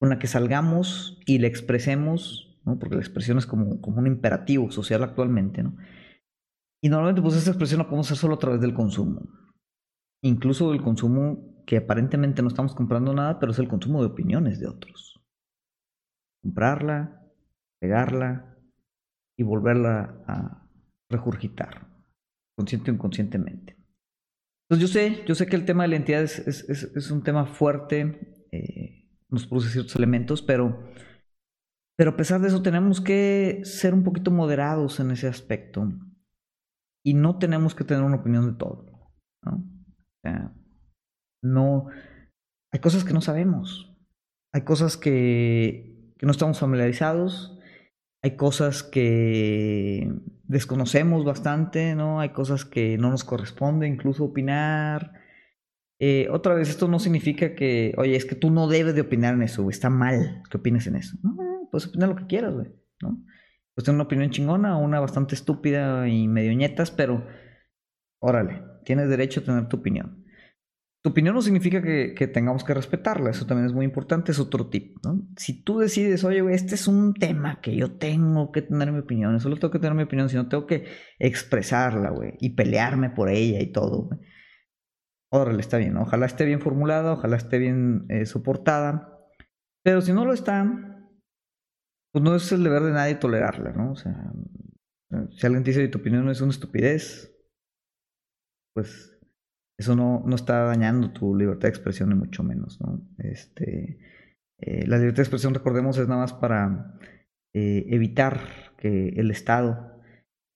con 0.00 0.08
la 0.10 0.18
que 0.18 0.26
salgamos 0.26 1.20
y 1.26 1.38
la 1.38 1.46
expresemos 1.46 2.52
porque 2.64 2.94
la 2.94 3.00
expresión 3.00 3.38
es 3.38 3.46
como, 3.46 3.80
como 3.80 3.98
un 3.98 4.06
imperativo 4.06 4.70
social 4.70 5.02
actualmente. 5.02 5.62
¿no? 5.62 5.76
Y 6.82 6.88
normalmente 6.88 7.22
pues 7.22 7.36
esa 7.36 7.50
expresión 7.50 7.78
la 7.78 7.86
podemos 7.86 8.06
hacer 8.06 8.18
solo 8.18 8.34
a 8.34 8.38
través 8.38 8.60
del 8.60 8.74
consumo. 8.74 9.22
Incluso 10.22 10.70
del 10.70 10.82
consumo 10.82 11.64
que 11.66 11.78
aparentemente 11.78 12.42
no 12.42 12.48
estamos 12.48 12.74
comprando 12.74 13.12
nada, 13.12 13.38
pero 13.38 13.52
es 13.52 13.58
el 13.58 13.68
consumo 13.68 14.00
de 14.00 14.08
opiniones 14.08 14.60
de 14.60 14.68
otros. 14.68 15.20
Comprarla, 16.42 17.22
pegarla 17.80 18.58
y 19.36 19.42
volverla 19.42 20.22
a 20.26 20.68
regurgitar, 21.08 21.88
consciente 22.56 22.90
o 22.90 22.94
inconscientemente. 22.94 23.76
Entonces 24.68 24.88
yo 24.88 24.92
sé, 24.92 25.24
yo 25.26 25.34
sé 25.34 25.46
que 25.46 25.56
el 25.56 25.64
tema 25.64 25.82
de 25.82 25.90
la 25.90 25.96
entidad 25.96 26.22
es, 26.22 26.38
es, 26.38 26.68
es, 26.68 27.10
un 27.10 27.22
tema 27.22 27.46
fuerte, 27.46 28.46
eh, 28.52 29.08
nos 29.28 29.46
produce 29.46 29.70
ciertos 29.70 29.96
elementos, 29.96 30.42
pero 30.42 30.92
Pero 31.96 32.12
a 32.12 32.16
pesar 32.16 32.40
de 32.40 32.48
eso 32.48 32.62
tenemos 32.62 33.00
que 33.00 33.60
ser 33.64 33.94
un 33.94 34.02
poquito 34.02 34.30
moderados 34.30 34.98
en 35.00 35.10
ese 35.10 35.28
aspecto 35.28 35.92
y 37.04 37.14
no 37.14 37.38
tenemos 37.38 37.74
que 37.74 37.84
tener 37.84 38.02
una 38.02 38.16
opinión 38.16 38.46
de 38.46 38.58
todo. 38.58 39.12
¿no? 39.42 39.71
No... 41.42 41.86
Hay 42.72 42.80
cosas 42.80 43.04
que 43.04 43.12
no 43.12 43.20
sabemos. 43.20 43.94
Hay 44.54 44.62
cosas 44.62 44.96
que, 44.96 46.14
que 46.18 46.26
no 46.26 46.32
estamos 46.32 46.58
familiarizados. 46.58 47.58
Hay 48.22 48.36
cosas 48.36 48.82
que 48.82 50.10
desconocemos 50.44 51.24
bastante, 51.24 51.94
¿no? 51.94 52.20
Hay 52.20 52.30
cosas 52.30 52.64
que 52.64 52.96
no 52.98 53.10
nos 53.10 53.24
corresponde 53.24 53.88
incluso 53.88 54.24
opinar. 54.24 55.12
Eh, 56.00 56.28
otra 56.30 56.54
vez, 56.54 56.68
esto 56.68 56.88
no 56.88 56.98
significa 56.98 57.54
que, 57.54 57.94
oye, 57.96 58.16
es 58.16 58.24
que 58.24 58.34
tú 58.34 58.50
no 58.50 58.68
debes 58.68 58.94
de 58.94 59.00
opinar 59.02 59.34
en 59.34 59.42
eso. 59.42 59.68
Está 59.70 59.90
mal 59.90 60.42
que 60.50 60.58
opines 60.58 60.86
en 60.86 60.96
eso. 60.96 61.16
No, 61.22 61.68
puedes 61.70 61.88
opinar 61.88 62.08
lo 62.08 62.16
que 62.16 62.26
quieras, 62.26 62.54
güey, 62.54 62.68
¿no? 63.00 63.24
Puedes 63.74 63.84
tener 63.84 63.94
una 63.94 64.04
opinión 64.04 64.30
chingona 64.30 64.76
una 64.76 65.00
bastante 65.00 65.34
estúpida 65.34 66.06
y 66.08 66.28
medio 66.28 66.52
ñetas, 66.52 66.90
pero 66.90 67.26
órale, 68.20 68.62
tienes 68.84 69.08
derecho 69.08 69.40
a 69.40 69.44
tener 69.44 69.68
tu 69.68 69.78
opinión. 69.78 70.24
Tu 71.02 71.10
opinión 71.10 71.34
no 71.34 71.42
significa 71.42 71.82
que, 71.82 72.30
tengamos 72.32 72.62
que 72.62 72.74
respetarla, 72.74 73.30
eso 73.30 73.44
también 73.44 73.66
es 73.66 73.72
muy 73.72 73.84
importante, 73.84 74.30
es 74.30 74.38
otro 74.38 74.68
tip, 74.68 75.04
¿no? 75.04 75.26
Si 75.36 75.64
tú 75.64 75.80
decides, 75.80 76.22
oye, 76.22 76.42
güey, 76.42 76.54
este 76.54 76.76
es 76.76 76.86
un 76.86 77.12
tema 77.14 77.60
que 77.60 77.74
yo 77.74 77.98
tengo 77.98 78.52
que 78.52 78.62
tener 78.62 78.92
mi 78.92 79.00
opinión, 79.00 79.40
solo 79.40 79.56
tengo 79.56 79.72
que 79.72 79.80
tener 79.80 79.96
mi 79.96 80.04
opinión, 80.04 80.28
sino 80.28 80.48
tengo 80.48 80.64
que 80.64 80.86
expresarla, 81.18 82.10
güey, 82.10 82.34
y 82.38 82.50
pelearme 82.50 83.10
por 83.10 83.30
ella 83.30 83.60
y 83.60 83.72
todo, 83.72 84.04
güey. 84.04 84.20
Órale, 85.32 85.60
está 85.60 85.78
bien, 85.78 85.96
ojalá 85.96 86.26
esté 86.26 86.44
bien 86.44 86.60
formulada, 86.60 87.14
ojalá 87.14 87.36
esté 87.36 87.58
bien 87.58 88.04
eh, 88.08 88.24
soportada, 88.24 89.18
pero 89.82 90.02
si 90.02 90.12
no 90.12 90.24
lo 90.24 90.32
está, 90.32 90.64
pues 92.12 92.22
no 92.22 92.36
es 92.36 92.52
el 92.52 92.62
deber 92.62 92.82
de 92.82 92.92
nadie 92.92 93.16
tolerarla, 93.16 93.72
¿no? 93.72 93.92
O 93.92 93.96
sea, 93.96 94.32
si 95.30 95.46
alguien 95.46 95.64
dice 95.64 95.80
que 95.80 95.88
tu 95.88 95.98
opinión 95.98 96.24
no 96.24 96.30
es 96.30 96.40
una 96.40 96.52
estupidez, 96.52 97.31
pues 98.74 99.18
eso 99.78 99.96
no, 99.96 100.22
no 100.26 100.36
está 100.36 100.64
dañando 100.64 101.12
tu 101.12 101.34
libertad 101.34 101.62
de 101.62 101.70
expresión, 101.70 102.10
ni 102.10 102.14
mucho 102.14 102.42
menos, 102.42 102.80
¿no? 102.80 103.06
Este, 103.18 103.98
eh, 104.58 104.86
la 104.86 104.98
libertad 104.98 105.18
de 105.18 105.22
expresión, 105.22 105.54
recordemos, 105.54 105.98
es 105.98 106.08
nada 106.08 106.20
más 106.20 106.32
para 106.32 106.98
eh, 107.54 107.86
evitar 107.88 108.40
que 108.76 109.08
el 109.10 109.30
Estado 109.30 109.92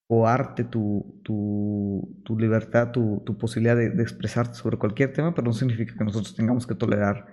coarte 0.08 0.64
tu, 0.64 1.20
tu, 1.24 2.22
tu 2.24 2.38
libertad, 2.38 2.92
tu, 2.92 3.22
tu 3.26 3.36
posibilidad 3.36 3.76
de, 3.76 4.02
expresarte 4.02 4.54
sobre 4.54 4.78
cualquier 4.78 5.12
tema, 5.12 5.34
pero 5.34 5.46
no 5.46 5.52
significa 5.52 5.96
que 5.96 6.04
nosotros 6.04 6.36
tengamos 6.36 6.66
que 6.66 6.76
tolerar 6.76 7.26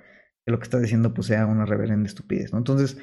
que 0.46 0.52
lo 0.52 0.58
que 0.58 0.64
está 0.64 0.80
diciendo 0.80 1.14
pues, 1.14 1.28
sea 1.28 1.46
una 1.46 1.66
reverenda 1.66 2.08
estupidez, 2.08 2.52
¿no? 2.52 2.58
Entonces, 2.58 2.98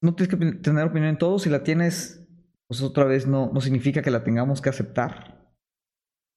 no 0.00 0.14
tienes 0.14 0.34
que 0.34 0.52
tener 0.60 0.86
opinión 0.86 1.10
en 1.10 1.18
todo. 1.18 1.38
Si 1.38 1.50
la 1.50 1.62
tienes, 1.62 2.26
pues 2.68 2.82
otra 2.82 3.04
vez 3.04 3.26
no, 3.26 3.50
no 3.52 3.60
significa 3.60 4.02
que 4.02 4.10
la 4.10 4.24
tengamos 4.24 4.60
que 4.60 4.68
aceptar. 4.68 5.41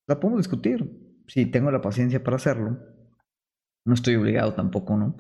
La 0.08 0.20
podemos 0.20 0.40
discutir. 0.40 0.90
Si 1.28 1.46
tengo 1.48 1.72
la 1.72 1.82
paciencia 1.82 2.24
para 2.24 2.38
hacerlo. 2.38 2.78
No 3.86 3.94
estoy 3.94 4.16
obligado 4.16 4.54
tampoco, 4.54 4.98
¿no? 4.98 5.18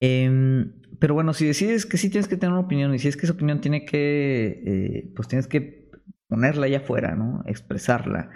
Em, 0.00 0.80
pero 0.98 1.14
bueno, 1.14 1.32
si 1.32 1.46
decides 1.46 1.86
que 1.86 1.96
sí 1.96 2.10
tienes 2.10 2.28
que 2.28 2.36
tener 2.36 2.52
una 2.52 2.64
opinión 2.64 2.94
y 2.94 2.98
si 2.98 3.08
es 3.08 3.16
que 3.16 3.26
esa 3.26 3.34
opinión 3.34 3.60
tiene 3.60 3.84
que, 3.84 4.62
eh, 4.66 5.12
pues 5.14 5.28
tienes 5.28 5.46
que 5.46 5.90
ponerla 6.28 6.66
allá 6.66 6.78
afuera, 6.78 7.14
¿no? 7.14 7.42
Expresarla, 7.46 8.30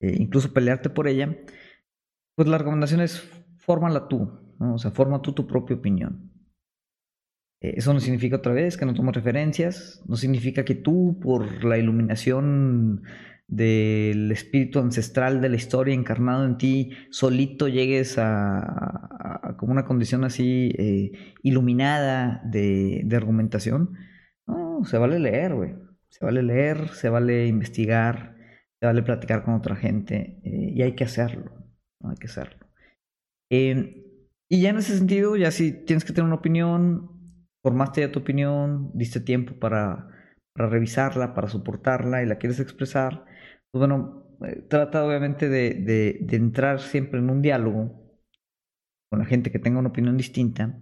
eh, 0.00 0.16
incluso 0.18 0.52
pelearte 0.52 0.90
por 0.90 1.08
ella, 1.08 1.36
pues 2.36 2.48
la 2.48 2.58
recomendación 2.58 3.00
es 3.00 3.20
fórmala 3.58 4.08
tú, 4.08 4.54
¿no? 4.58 4.74
O 4.74 4.78
sea, 4.78 4.90
forma 4.90 5.22
tú 5.22 5.32
tu 5.32 5.46
propia 5.46 5.76
opinión. 5.76 6.32
Eh, 7.62 7.74
eso 7.76 7.92
no 7.92 8.00
significa 8.00 8.36
otra 8.36 8.52
vez 8.52 8.76
que 8.76 8.86
no 8.86 8.94
tomes 8.94 9.14
referencias, 9.14 10.02
no 10.06 10.16
significa 10.16 10.64
que 10.64 10.74
tú, 10.74 11.18
por 11.20 11.64
la 11.64 11.78
iluminación 11.78 13.04
del 13.52 14.32
espíritu 14.32 14.78
ancestral 14.78 15.42
de 15.42 15.50
la 15.50 15.56
historia 15.56 15.92
encarnado 15.92 16.46
en 16.46 16.56
ti, 16.56 16.92
solito 17.10 17.68
llegues 17.68 18.16
a, 18.16 19.54
como 19.58 19.72
una 19.72 19.84
condición 19.84 20.24
así 20.24 20.72
eh, 20.78 21.12
iluminada 21.42 22.40
de, 22.46 23.06
argumentación. 23.14 23.92
No, 24.46 24.84
se 24.86 24.96
vale 24.96 25.18
leer, 25.18 25.54
güey. 25.54 25.74
Se 26.08 26.24
vale 26.24 26.42
leer, 26.42 26.88
se 26.94 27.10
vale 27.10 27.46
investigar, 27.46 28.36
se 28.80 28.86
vale 28.86 29.02
platicar 29.02 29.44
con 29.44 29.52
otra 29.52 29.76
gente 29.76 30.40
eh, 30.44 30.72
y 30.74 30.80
hay 30.80 30.94
que 30.94 31.04
hacerlo. 31.04 31.52
Hay 32.00 32.16
que 32.16 32.28
hacerlo. 32.28 32.66
y 33.50 34.60
ya 34.62 34.70
en 34.70 34.78
ese 34.78 34.96
sentido, 34.96 35.36
ya 35.36 35.50
si 35.50 35.72
tienes 35.84 36.06
que 36.06 36.14
tener 36.14 36.24
una 36.24 36.36
opinión, 36.36 37.10
formaste 37.62 38.00
ya 38.00 38.12
tu 38.12 38.20
opinión, 38.20 38.90
diste 38.94 39.20
tiempo 39.20 39.58
para, 39.58 40.08
para 40.54 40.70
revisarla, 40.70 41.34
para 41.34 41.48
soportarla 41.48 42.22
y 42.22 42.26
la 42.26 42.36
quieres 42.36 42.60
expresar, 42.60 43.26
bueno, 43.72 44.36
eh, 44.44 44.66
trata 44.68 45.04
obviamente 45.04 45.48
de, 45.48 45.74
de, 46.20 46.36
entrar 46.36 46.80
siempre 46.80 47.20
en 47.20 47.30
un 47.30 47.42
diálogo 47.42 48.02
con 49.10 49.18
la 49.18 49.24
gente 49.24 49.50
que 49.50 49.58
tenga 49.58 49.78
una 49.78 49.90
opinión 49.90 50.16
distinta, 50.16 50.78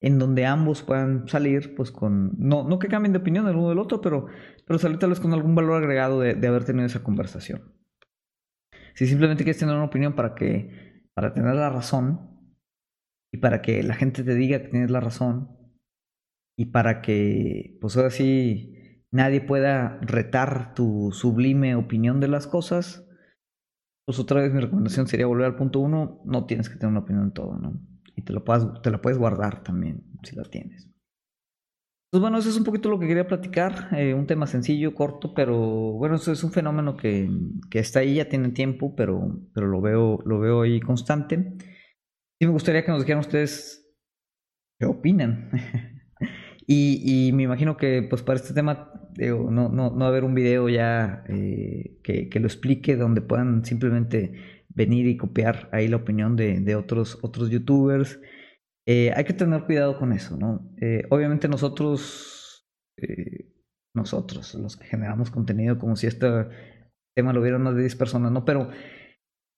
en 0.00 0.18
donde 0.18 0.46
ambos 0.46 0.82
puedan 0.82 1.28
salir, 1.28 1.74
pues 1.74 1.90
con, 1.90 2.32
no, 2.38 2.64
no 2.64 2.78
que 2.78 2.88
cambien 2.88 3.12
de 3.12 3.18
opinión 3.18 3.48
el 3.48 3.56
uno 3.56 3.70
del 3.70 3.78
otro, 3.78 4.00
pero, 4.00 4.26
pero 4.66 4.78
salir 4.78 4.98
tal 4.98 5.10
vez 5.10 5.20
con 5.20 5.32
algún 5.32 5.54
valor 5.54 5.82
agregado 5.82 6.20
de, 6.20 6.34
de 6.34 6.46
haber 6.48 6.64
tenido 6.64 6.86
esa 6.86 7.02
conversación. 7.02 7.74
Si 8.94 9.06
simplemente 9.06 9.44
quieres 9.44 9.60
tener 9.60 9.74
una 9.74 9.84
opinión 9.84 10.14
para 10.14 10.34
que, 10.34 11.04
para 11.14 11.34
tener 11.34 11.54
la 11.54 11.70
razón, 11.70 12.28
y 13.32 13.38
para 13.38 13.60
que 13.60 13.82
la 13.82 13.94
gente 13.94 14.24
te 14.24 14.34
diga 14.34 14.62
que 14.62 14.68
tienes 14.68 14.90
la 14.90 15.00
razón, 15.00 15.56
y 16.56 16.66
para 16.66 17.00
que, 17.02 17.78
pues 17.80 17.96
ahora 17.96 18.10
sí, 18.10 18.77
nadie 19.12 19.40
pueda 19.40 19.98
retar 20.02 20.74
tu 20.74 21.10
sublime 21.12 21.74
opinión 21.74 22.20
de 22.20 22.28
las 22.28 22.46
cosas, 22.46 23.08
pues 24.06 24.18
otra 24.18 24.40
vez 24.40 24.52
mi 24.52 24.60
recomendación 24.60 25.06
sería 25.06 25.26
volver 25.26 25.46
al 25.46 25.56
punto 25.56 25.80
uno, 25.80 26.22
no 26.24 26.46
tienes 26.46 26.68
que 26.68 26.76
tener 26.76 26.90
una 26.90 27.00
opinión 27.00 27.24
en 27.24 27.32
todo, 27.32 27.58
¿no? 27.58 27.80
Y 28.16 28.22
te, 28.22 28.32
lo 28.32 28.44
puedes, 28.44 28.64
te 28.82 28.90
la 28.90 29.00
puedes 29.00 29.18
guardar 29.18 29.62
también, 29.62 30.02
si 30.22 30.34
la 30.34 30.44
tienes. 30.44 30.88
Pues 32.10 32.22
bueno, 32.22 32.38
eso 32.38 32.48
es 32.48 32.56
un 32.56 32.64
poquito 32.64 32.88
lo 32.88 32.98
que 32.98 33.06
quería 33.06 33.26
platicar, 33.26 33.88
eh, 33.92 34.14
un 34.14 34.26
tema 34.26 34.46
sencillo, 34.46 34.94
corto, 34.94 35.34
pero 35.34 35.58
bueno, 35.92 36.16
eso 36.16 36.32
es 36.32 36.42
un 36.42 36.52
fenómeno 36.52 36.96
que, 36.96 37.28
que 37.70 37.80
está 37.80 38.00
ahí, 38.00 38.14
ya 38.14 38.30
tiene 38.30 38.48
tiempo, 38.48 38.96
pero, 38.96 39.42
pero 39.52 39.66
lo, 39.66 39.82
veo, 39.82 40.20
lo 40.24 40.40
veo 40.40 40.62
ahí 40.62 40.80
constante. 40.80 41.54
Sí 42.40 42.46
me 42.46 42.52
gustaría 42.52 42.82
que 42.82 42.92
nos 42.92 43.02
dijeran 43.02 43.20
ustedes 43.20 43.94
qué 44.80 44.86
opinan. 44.86 45.50
Y, 46.70 47.30
me 47.32 47.44
imagino 47.44 47.78
que 47.78 48.02
pues 48.02 48.22
para 48.22 48.38
este 48.38 48.52
tema 48.52 48.92
no, 49.16 49.50
no, 49.50 49.70
no 49.70 49.98
va 49.98 50.04
a 50.04 50.08
haber 50.08 50.22
un 50.22 50.34
video 50.34 50.68
ya 50.68 51.24
eh, 51.26 51.98
que, 52.02 52.28
lo 52.38 52.46
explique 52.46 52.94
donde 52.94 53.22
puedan 53.22 53.64
simplemente 53.64 54.34
venir 54.68 55.06
y 55.06 55.16
copiar 55.16 55.70
ahí 55.72 55.88
la 55.88 55.96
opinión 55.96 56.36
de, 56.36 56.76
otros, 56.76 57.18
otros 57.22 57.48
youtubers. 57.48 58.20
Eh, 58.86 59.12
hay 59.16 59.24
que 59.24 59.32
tener 59.32 59.64
cuidado 59.64 59.98
con 59.98 60.12
eso, 60.12 60.36
¿no? 60.36 60.70
Eh, 60.78 61.04
obviamente 61.08 61.48
nosotros, 61.48 62.68
nosotros, 63.94 64.54
los 64.54 64.76
que 64.76 64.84
generamos 64.84 65.30
contenido, 65.30 65.78
como 65.78 65.96
si 65.96 66.06
este 66.06 66.28
tema 67.14 67.32
lo 67.32 67.40
vieran 67.40 67.62
más 67.62 67.76
de 67.76 67.80
10 67.80 67.96
personas, 67.96 68.30
¿no? 68.30 68.44
Pero 68.44 68.68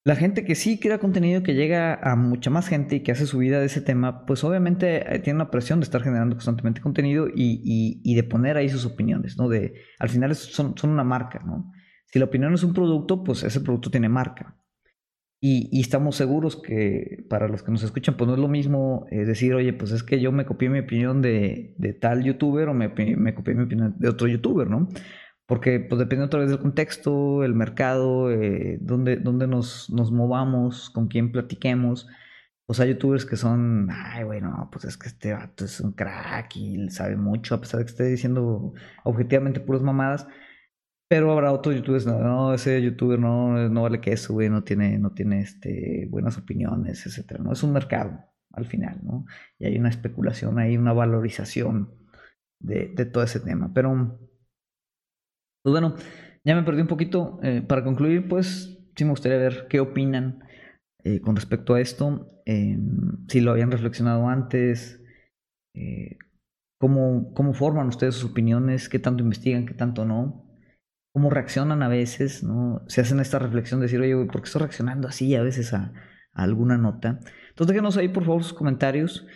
la 0.02 0.16
gente 0.16 0.44
que 0.44 0.54
sí 0.54 0.80
crea 0.80 0.98
contenido 0.98 1.42
que 1.42 1.54
llega 1.54 1.94
a 1.94 2.16
mucha 2.16 2.48
más 2.48 2.68
gente 2.68 2.96
y 2.96 3.00
que 3.00 3.12
hace 3.12 3.26
su 3.26 3.38
vida 3.38 3.60
de 3.60 3.66
ese 3.66 3.82
tema, 3.82 4.24
pues 4.24 4.42
obviamente 4.44 5.14
eh, 5.14 5.18
tiene 5.18 5.36
una 5.36 5.50
presión 5.50 5.80
de 5.80 5.84
estar 5.84 6.02
generando 6.02 6.36
constantemente 6.36 6.80
contenido 6.80 7.28
y, 7.34 8.14
de 8.14 8.22
poner 8.22 8.56
ahí 8.56 8.68
sus 8.70 8.86
opiniones, 8.86 9.36
¿no? 9.36 9.48
De, 9.48 9.74
al 9.98 10.08
final 10.08 10.34
son, 10.34 10.74
una 10.84 11.04
marca, 11.04 11.42
¿no? 11.44 11.70
Si 12.06 12.18
la 12.18 12.24
opinión 12.24 12.54
es 12.54 12.62
un 12.62 12.72
producto, 12.72 13.22
pues 13.22 13.42
ese 13.42 13.60
producto 13.60 13.90
tiene 13.90 14.08
marca. 14.08 14.56
Y, 15.38 15.78
estamos 15.80 16.16
seguros 16.16 16.56
que 16.56 17.26
para 17.28 17.46
los 17.48 17.62
que 17.62 17.70
nos 17.70 17.82
escuchan, 17.82 18.16
pues 18.16 18.26
no 18.26 18.34
es 18.34 18.40
lo 18.40 18.48
mismo 18.48 19.06
eh, 19.10 19.26
decir, 19.26 19.52
oye, 19.54 19.74
pues 19.74 19.92
es 19.92 20.02
que 20.02 20.18
yo 20.18 20.32
me 20.32 20.46
copié 20.46 20.70
mi 20.70 20.78
opinión 20.78 21.20
de, 21.20 21.76
tal 22.00 22.24
youtuber 22.24 22.70
o 22.70 22.74
me, 22.74 22.88
me 22.88 23.34
copié 23.34 23.54
mi 23.54 23.64
opinión 23.64 23.94
de 23.98 24.08
otro 24.08 24.28
youtuber, 24.28 24.68
¿no? 24.68 24.88
Porque 25.50 25.80
pues 25.80 25.98
depende 25.98 26.26
otra 26.26 26.38
vez 26.38 26.50
del 26.50 26.60
contexto, 26.60 27.42
el 27.42 27.54
mercado, 27.56 28.30
eh, 28.30 28.78
dónde, 28.80 29.18
nos, 29.48 29.90
nos, 29.90 30.12
movamos, 30.12 30.90
con 30.90 31.08
quién 31.08 31.32
platiquemos. 31.32 32.06
Pues 32.66 32.78
hay 32.78 32.90
youtubers 32.90 33.26
que 33.26 33.34
son, 33.34 33.88
ay, 33.90 34.22
bueno, 34.22 34.68
pues 34.70 34.84
es 34.84 34.96
que 34.96 35.08
este 35.08 35.32
vato 35.32 35.64
es 35.64 35.80
un 35.80 35.90
crack 35.90 36.54
y 36.54 36.88
sabe 36.90 37.16
mucho, 37.16 37.56
a 37.56 37.60
pesar 37.60 37.78
de 37.80 37.84
que 37.84 37.90
esté 37.90 38.04
diciendo 38.04 38.74
objetivamente 39.02 39.58
puras 39.58 39.82
mamadas. 39.82 40.28
Pero 41.08 41.32
habrá 41.32 41.52
otros 41.52 41.74
youtubers, 41.74 42.06
no, 42.06 42.54
ese 42.54 42.80
youtuber 42.80 43.18
no, 43.18 43.68
no 43.68 43.82
vale 43.82 44.00
que 44.00 44.12
eso, 44.12 44.34
güey, 44.34 44.48
no 44.50 44.62
tiene, 44.62 44.98
no 45.00 45.14
tiene 45.14 45.40
este, 45.40 46.06
buenas 46.10 46.38
opiniones, 46.38 47.04
etcétera. 47.06 47.42
No 47.42 47.52
es 47.52 47.64
un 47.64 47.72
mercado 47.72 48.20
al 48.52 48.66
final, 48.66 49.00
¿no? 49.02 49.26
Y 49.58 49.66
hay 49.66 49.76
una 49.78 49.88
especulación, 49.88 50.60
hay 50.60 50.76
una 50.76 50.92
valorización 50.92 51.92
de, 52.60 52.92
de 52.94 53.04
todo 53.04 53.24
ese 53.24 53.40
tema. 53.40 53.72
Pero 53.74 54.29
pues 55.62 55.72
bueno, 55.72 55.94
ya 56.44 56.54
me 56.54 56.62
perdí 56.62 56.82
un 56.82 56.88
poquito. 56.88 57.40
Eh, 57.42 57.62
para 57.62 57.84
concluir, 57.84 58.28
pues 58.28 58.78
sí 58.96 59.04
me 59.04 59.10
gustaría 59.10 59.38
ver 59.38 59.66
qué 59.68 59.80
opinan 59.80 60.44
eh, 61.04 61.20
con 61.20 61.36
respecto 61.36 61.74
a 61.74 61.80
esto. 61.80 62.42
Em, 62.46 63.26
si 63.28 63.40
lo 63.40 63.52
habían 63.52 63.70
reflexionado 63.70 64.28
antes. 64.28 65.02
Eh, 65.74 66.18
cómo, 66.80 67.32
cómo 67.34 67.52
forman 67.52 67.88
ustedes 67.88 68.14
sus 68.14 68.30
opiniones, 68.30 68.88
qué 68.88 68.98
tanto 68.98 69.22
investigan, 69.22 69.66
qué 69.66 69.74
tanto 69.74 70.04
no, 70.04 70.46
cómo 71.12 71.30
reaccionan 71.30 71.82
a 71.82 71.88
veces, 71.88 72.42
¿no? 72.42 72.82
Se 72.88 73.02
hacen 73.02 73.20
esta 73.20 73.38
reflexión 73.38 73.80
de 73.80 73.84
decir, 73.86 74.00
oye, 74.00 74.14
¿por 74.26 74.40
qué 74.40 74.46
estoy 74.46 74.60
reaccionando 74.60 75.06
así 75.06 75.34
a 75.34 75.42
veces 75.42 75.74
a, 75.74 75.92
alguna 76.32 76.78
nota? 76.78 77.20
Entonces 77.50 77.66
déjenos 77.68 77.96
ahí 77.96 78.08
por 78.08 78.24
favor 78.24 78.42
sus 78.42 78.54
comentarios. 78.54 79.26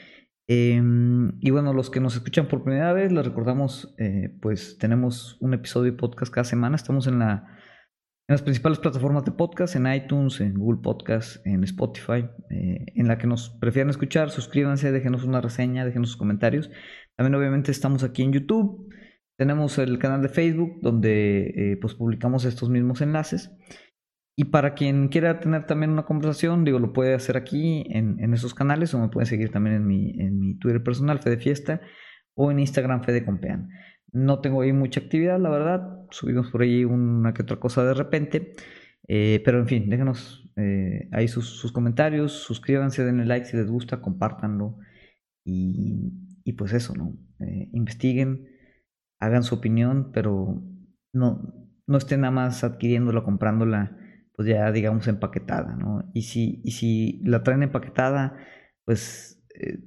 Em, 0.47 1.33
y 1.41 1.51
bueno, 1.51 1.73
los 1.73 1.91
que 1.91 2.01
nos 2.01 2.17
escuchan 2.17 2.49
por 2.49 2.63
primera 2.63 2.93
vez, 2.93 3.11
les 3.13 3.25
recordamos, 3.25 3.95
eh, 3.99 4.37
pues 4.43 4.77
tenemos 4.79 5.39
un 5.41 5.55
episodio 5.55 5.93
de 5.93 5.99
podcast 5.99 6.33
cada 6.33 6.45
semana. 6.45 6.77
Estamos 6.77 7.07
en, 7.07 7.19
la, 7.19 7.47
en 8.29 8.35
las 8.35 8.43
principales 8.43 8.79
plataformas 8.79 9.25
de 9.25 9.33
podcast, 9.33 9.75
en 9.75 9.93
iTunes, 9.93 10.41
en 10.41 10.55
Google 10.55 10.83
Podcast, 10.83 11.45
en 11.47 11.65
Spotify, 11.65 12.29
eh, 12.51 12.85
en 12.95 13.09
la 13.09 13.17
que 13.17 13.27
nos 13.27 13.51
prefieran 13.51 13.89
escuchar. 13.89 14.31
Suscríbanse, 14.31 14.93
déjenos 14.93 15.25
una 15.25 15.41
reseña, 15.41 15.87
déjenos 15.87 16.11
sus 16.11 16.19
comentarios. 16.19 16.71
También 17.17 17.35
obviamente 17.37 17.71
estamos 17.71 18.03
aquí 18.03 18.23
en 18.23 18.33
YouTube. 18.33 18.93
Tenemos 19.39 19.79
el 19.79 19.99
canal 19.99 20.21
de 20.21 20.29
Facebook 20.29 20.79
donde 20.83 21.55
eh, 21.57 21.79
pues 21.81 21.95
publicamos 21.95 22.45
estos 22.45 22.69
mismos 22.69 23.01
enlaces. 23.01 23.51
Y 24.37 24.45
para 24.47 24.75
quien 24.75 25.09
quiera 25.09 25.39
tener 25.39 25.67
también 25.67 25.93
una 25.93 26.05
conversación, 26.05 26.65
digo, 26.65 26.79
lo 26.79 26.93
puede 26.93 27.15
hacer 27.15 27.37
aquí 27.37 27.85
en, 27.89 28.35
esos 28.35 28.55
canales 28.55 28.93
o 28.93 28.99
me 28.99 29.09
puede 29.09 29.27
seguir 29.27 29.51
también 29.51 29.77
en 29.77 29.87
mi, 29.87 30.11
en 30.19 30.41
mi 30.41 30.59
Twitter 30.59 30.83
personal, 30.83 31.21
Fede 31.21 31.39
Fiesta, 31.39 31.81
o 32.35 32.51
en 32.51 32.59
Instagram, 32.59 33.05
Fede 33.05 33.25
Compean. 33.25 33.69
No 34.13 34.41
tengo 34.41 34.63
ahí 34.63 34.73
mucha 34.73 35.01
actividad, 35.01 35.39
la 35.39 35.51
verdad. 35.51 36.07
Subimos 36.11 36.51
por 36.51 36.63
ahí 36.63 36.85
una 36.85 37.33
que 37.33 37.43
otra 37.43 37.59
cosa 37.59 37.85
de 37.85 37.95
repente. 37.95 38.53
Eh, 39.07 39.41
pero 39.45 39.59
en 39.61 39.69
fin, 39.69 39.89
déjenos 39.89 40.51
eh, 40.57 41.09
ahí 41.13 41.29
sus, 41.29 41.71
comentarios, 41.73 42.33
suscríbanse, 42.33 43.05
denle 43.05 43.27
like 43.27 43.47
si 43.47 43.57
les 43.57 43.71
gusta, 43.71 44.01
compártanlo. 44.01 44.79
Y, 45.45 46.13
y 46.45 46.53
pues 46.55 46.73
eso, 46.73 46.95
¿no? 46.95 47.17
investiguen 47.73 48.49
hagan 49.25 49.43
su 49.43 49.55
opinión, 49.55 50.11
pero 50.13 50.63
no, 51.13 51.69
no 51.87 51.99
estén 51.99 52.21
nada 52.21 52.31
más 52.31 52.65
adquiriéndola, 52.65 53.25
comprándola, 53.25 53.97
pues 54.35 54.49
ya 54.49 54.71
digamos 54.73 55.07
empaquetada, 55.09 55.77
¿no? 55.77 56.11
Y 56.13 56.23
si, 56.23 56.61
y 56.65 56.73
si 56.73 57.21
la 57.25 57.43
traen 57.43 57.63
empaquetada, 57.63 58.37
pues 58.85 59.43
eh, 59.55 59.79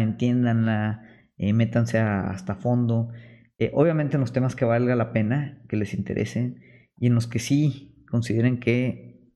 entiéndanla, 0.00 1.02
eh, 1.36 1.52
métanse 1.52 1.98
hasta 1.98 2.56
fondo. 2.56 3.10
Eh, 3.58 3.70
obviamente 3.74 4.16
en 4.16 4.20
los 4.20 4.32
temas 4.32 4.56
que 4.56 4.64
valga 4.64 4.96
la 4.96 5.12
pena, 5.12 5.62
que 5.68 5.76
les 5.76 5.94
interesen, 5.94 6.60
y 6.98 7.06
en 7.06 7.14
los 7.14 7.26
que 7.26 7.38
sí 7.38 8.04
consideren 8.10 8.58
que, 8.58 9.32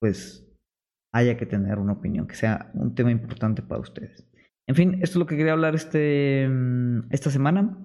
pues, 0.00 0.42
haya 1.12 1.36
que 1.36 1.46
tener 1.46 1.78
una 1.78 1.94
opinión, 1.94 2.26
que 2.26 2.34
sea 2.34 2.70
un 2.74 2.94
tema 2.94 3.10
importante 3.10 3.62
para 3.62 3.80
ustedes. 3.80 4.28
En 4.66 4.74
fin, 4.74 4.94
esto 4.94 5.04
es 5.04 5.16
lo 5.16 5.26
que 5.26 5.36
quería 5.36 5.52
hablar 5.52 5.74
este, 5.74 6.48
mm, 6.48 7.08
esta 7.10 7.30
semana. 7.30 7.78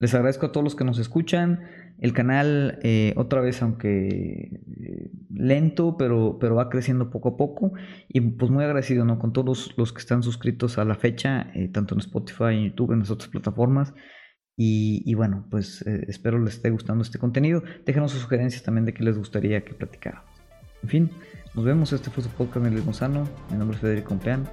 Les 0.00 0.12
agradezco 0.14 0.46
a 0.46 0.52
todos 0.52 0.64
los 0.64 0.74
que 0.74 0.84
nos 0.84 0.98
escuchan. 0.98 1.60
El 1.98 2.12
canal, 2.12 2.78
eh, 2.82 3.14
otra 3.16 3.40
vez, 3.40 3.62
aunque 3.62 4.50
eh, 4.50 5.10
lento, 5.30 5.96
pero, 5.96 6.38
pero 6.40 6.56
va 6.56 6.68
creciendo 6.68 7.10
poco 7.10 7.30
a 7.30 7.36
poco. 7.36 7.72
Y 8.08 8.20
pues 8.20 8.50
muy 8.50 8.64
agradecido 8.64 9.04
¿no? 9.04 9.18
con 9.18 9.32
todos 9.32 9.74
los 9.76 9.92
que 9.92 10.00
están 10.00 10.22
suscritos 10.22 10.78
a 10.78 10.84
la 10.84 10.96
fecha, 10.96 11.50
eh, 11.54 11.68
tanto 11.68 11.94
en 11.94 12.00
Spotify, 12.00 12.54
en 12.54 12.64
YouTube, 12.70 12.92
en 12.92 13.00
las 13.00 13.10
otras 13.10 13.28
plataformas. 13.30 13.94
Y, 14.56 15.12
bueno, 15.14 15.48
pues 15.50 15.82
espero 15.82 16.38
les 16.38 16.54
esté 16.54 16.70
gustando 16.70 17.02
este 17.02 17.18
contenido. 17.18 17.64
Déjenos 17.84 18.12
sus 18.12 18.20
sugerencias 18.20 18.62
también 18.62 18.84
de 18.84 18.94
qué 18.94 19.02
les 19.02 19.18
gustaría 19.18 19.64
que 19.64 19.74
platicara. 19.74 20.22
En 20.84 20.88
fin, 20.88 21.10
nos 21.56 21.64
vemos. 21.64 21.92
Este 21.92 22.08
fue 22.08 22.22
su 22.22 22.30
podcast 22.30 22.64
Luis 22.64 22.84
Gonzalo. 22.84 23.28
Mi 23.50 23.56
nombre 23.56 23.74
es 23.74 23.80
Federico 23.80 24.10
Compeán. 24.10 24.44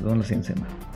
Nos 0.00 0.02
vemos 0.02 0.18
la 0.18 0.24
siguiente 0.24 0.54
semana. 0.54 0.95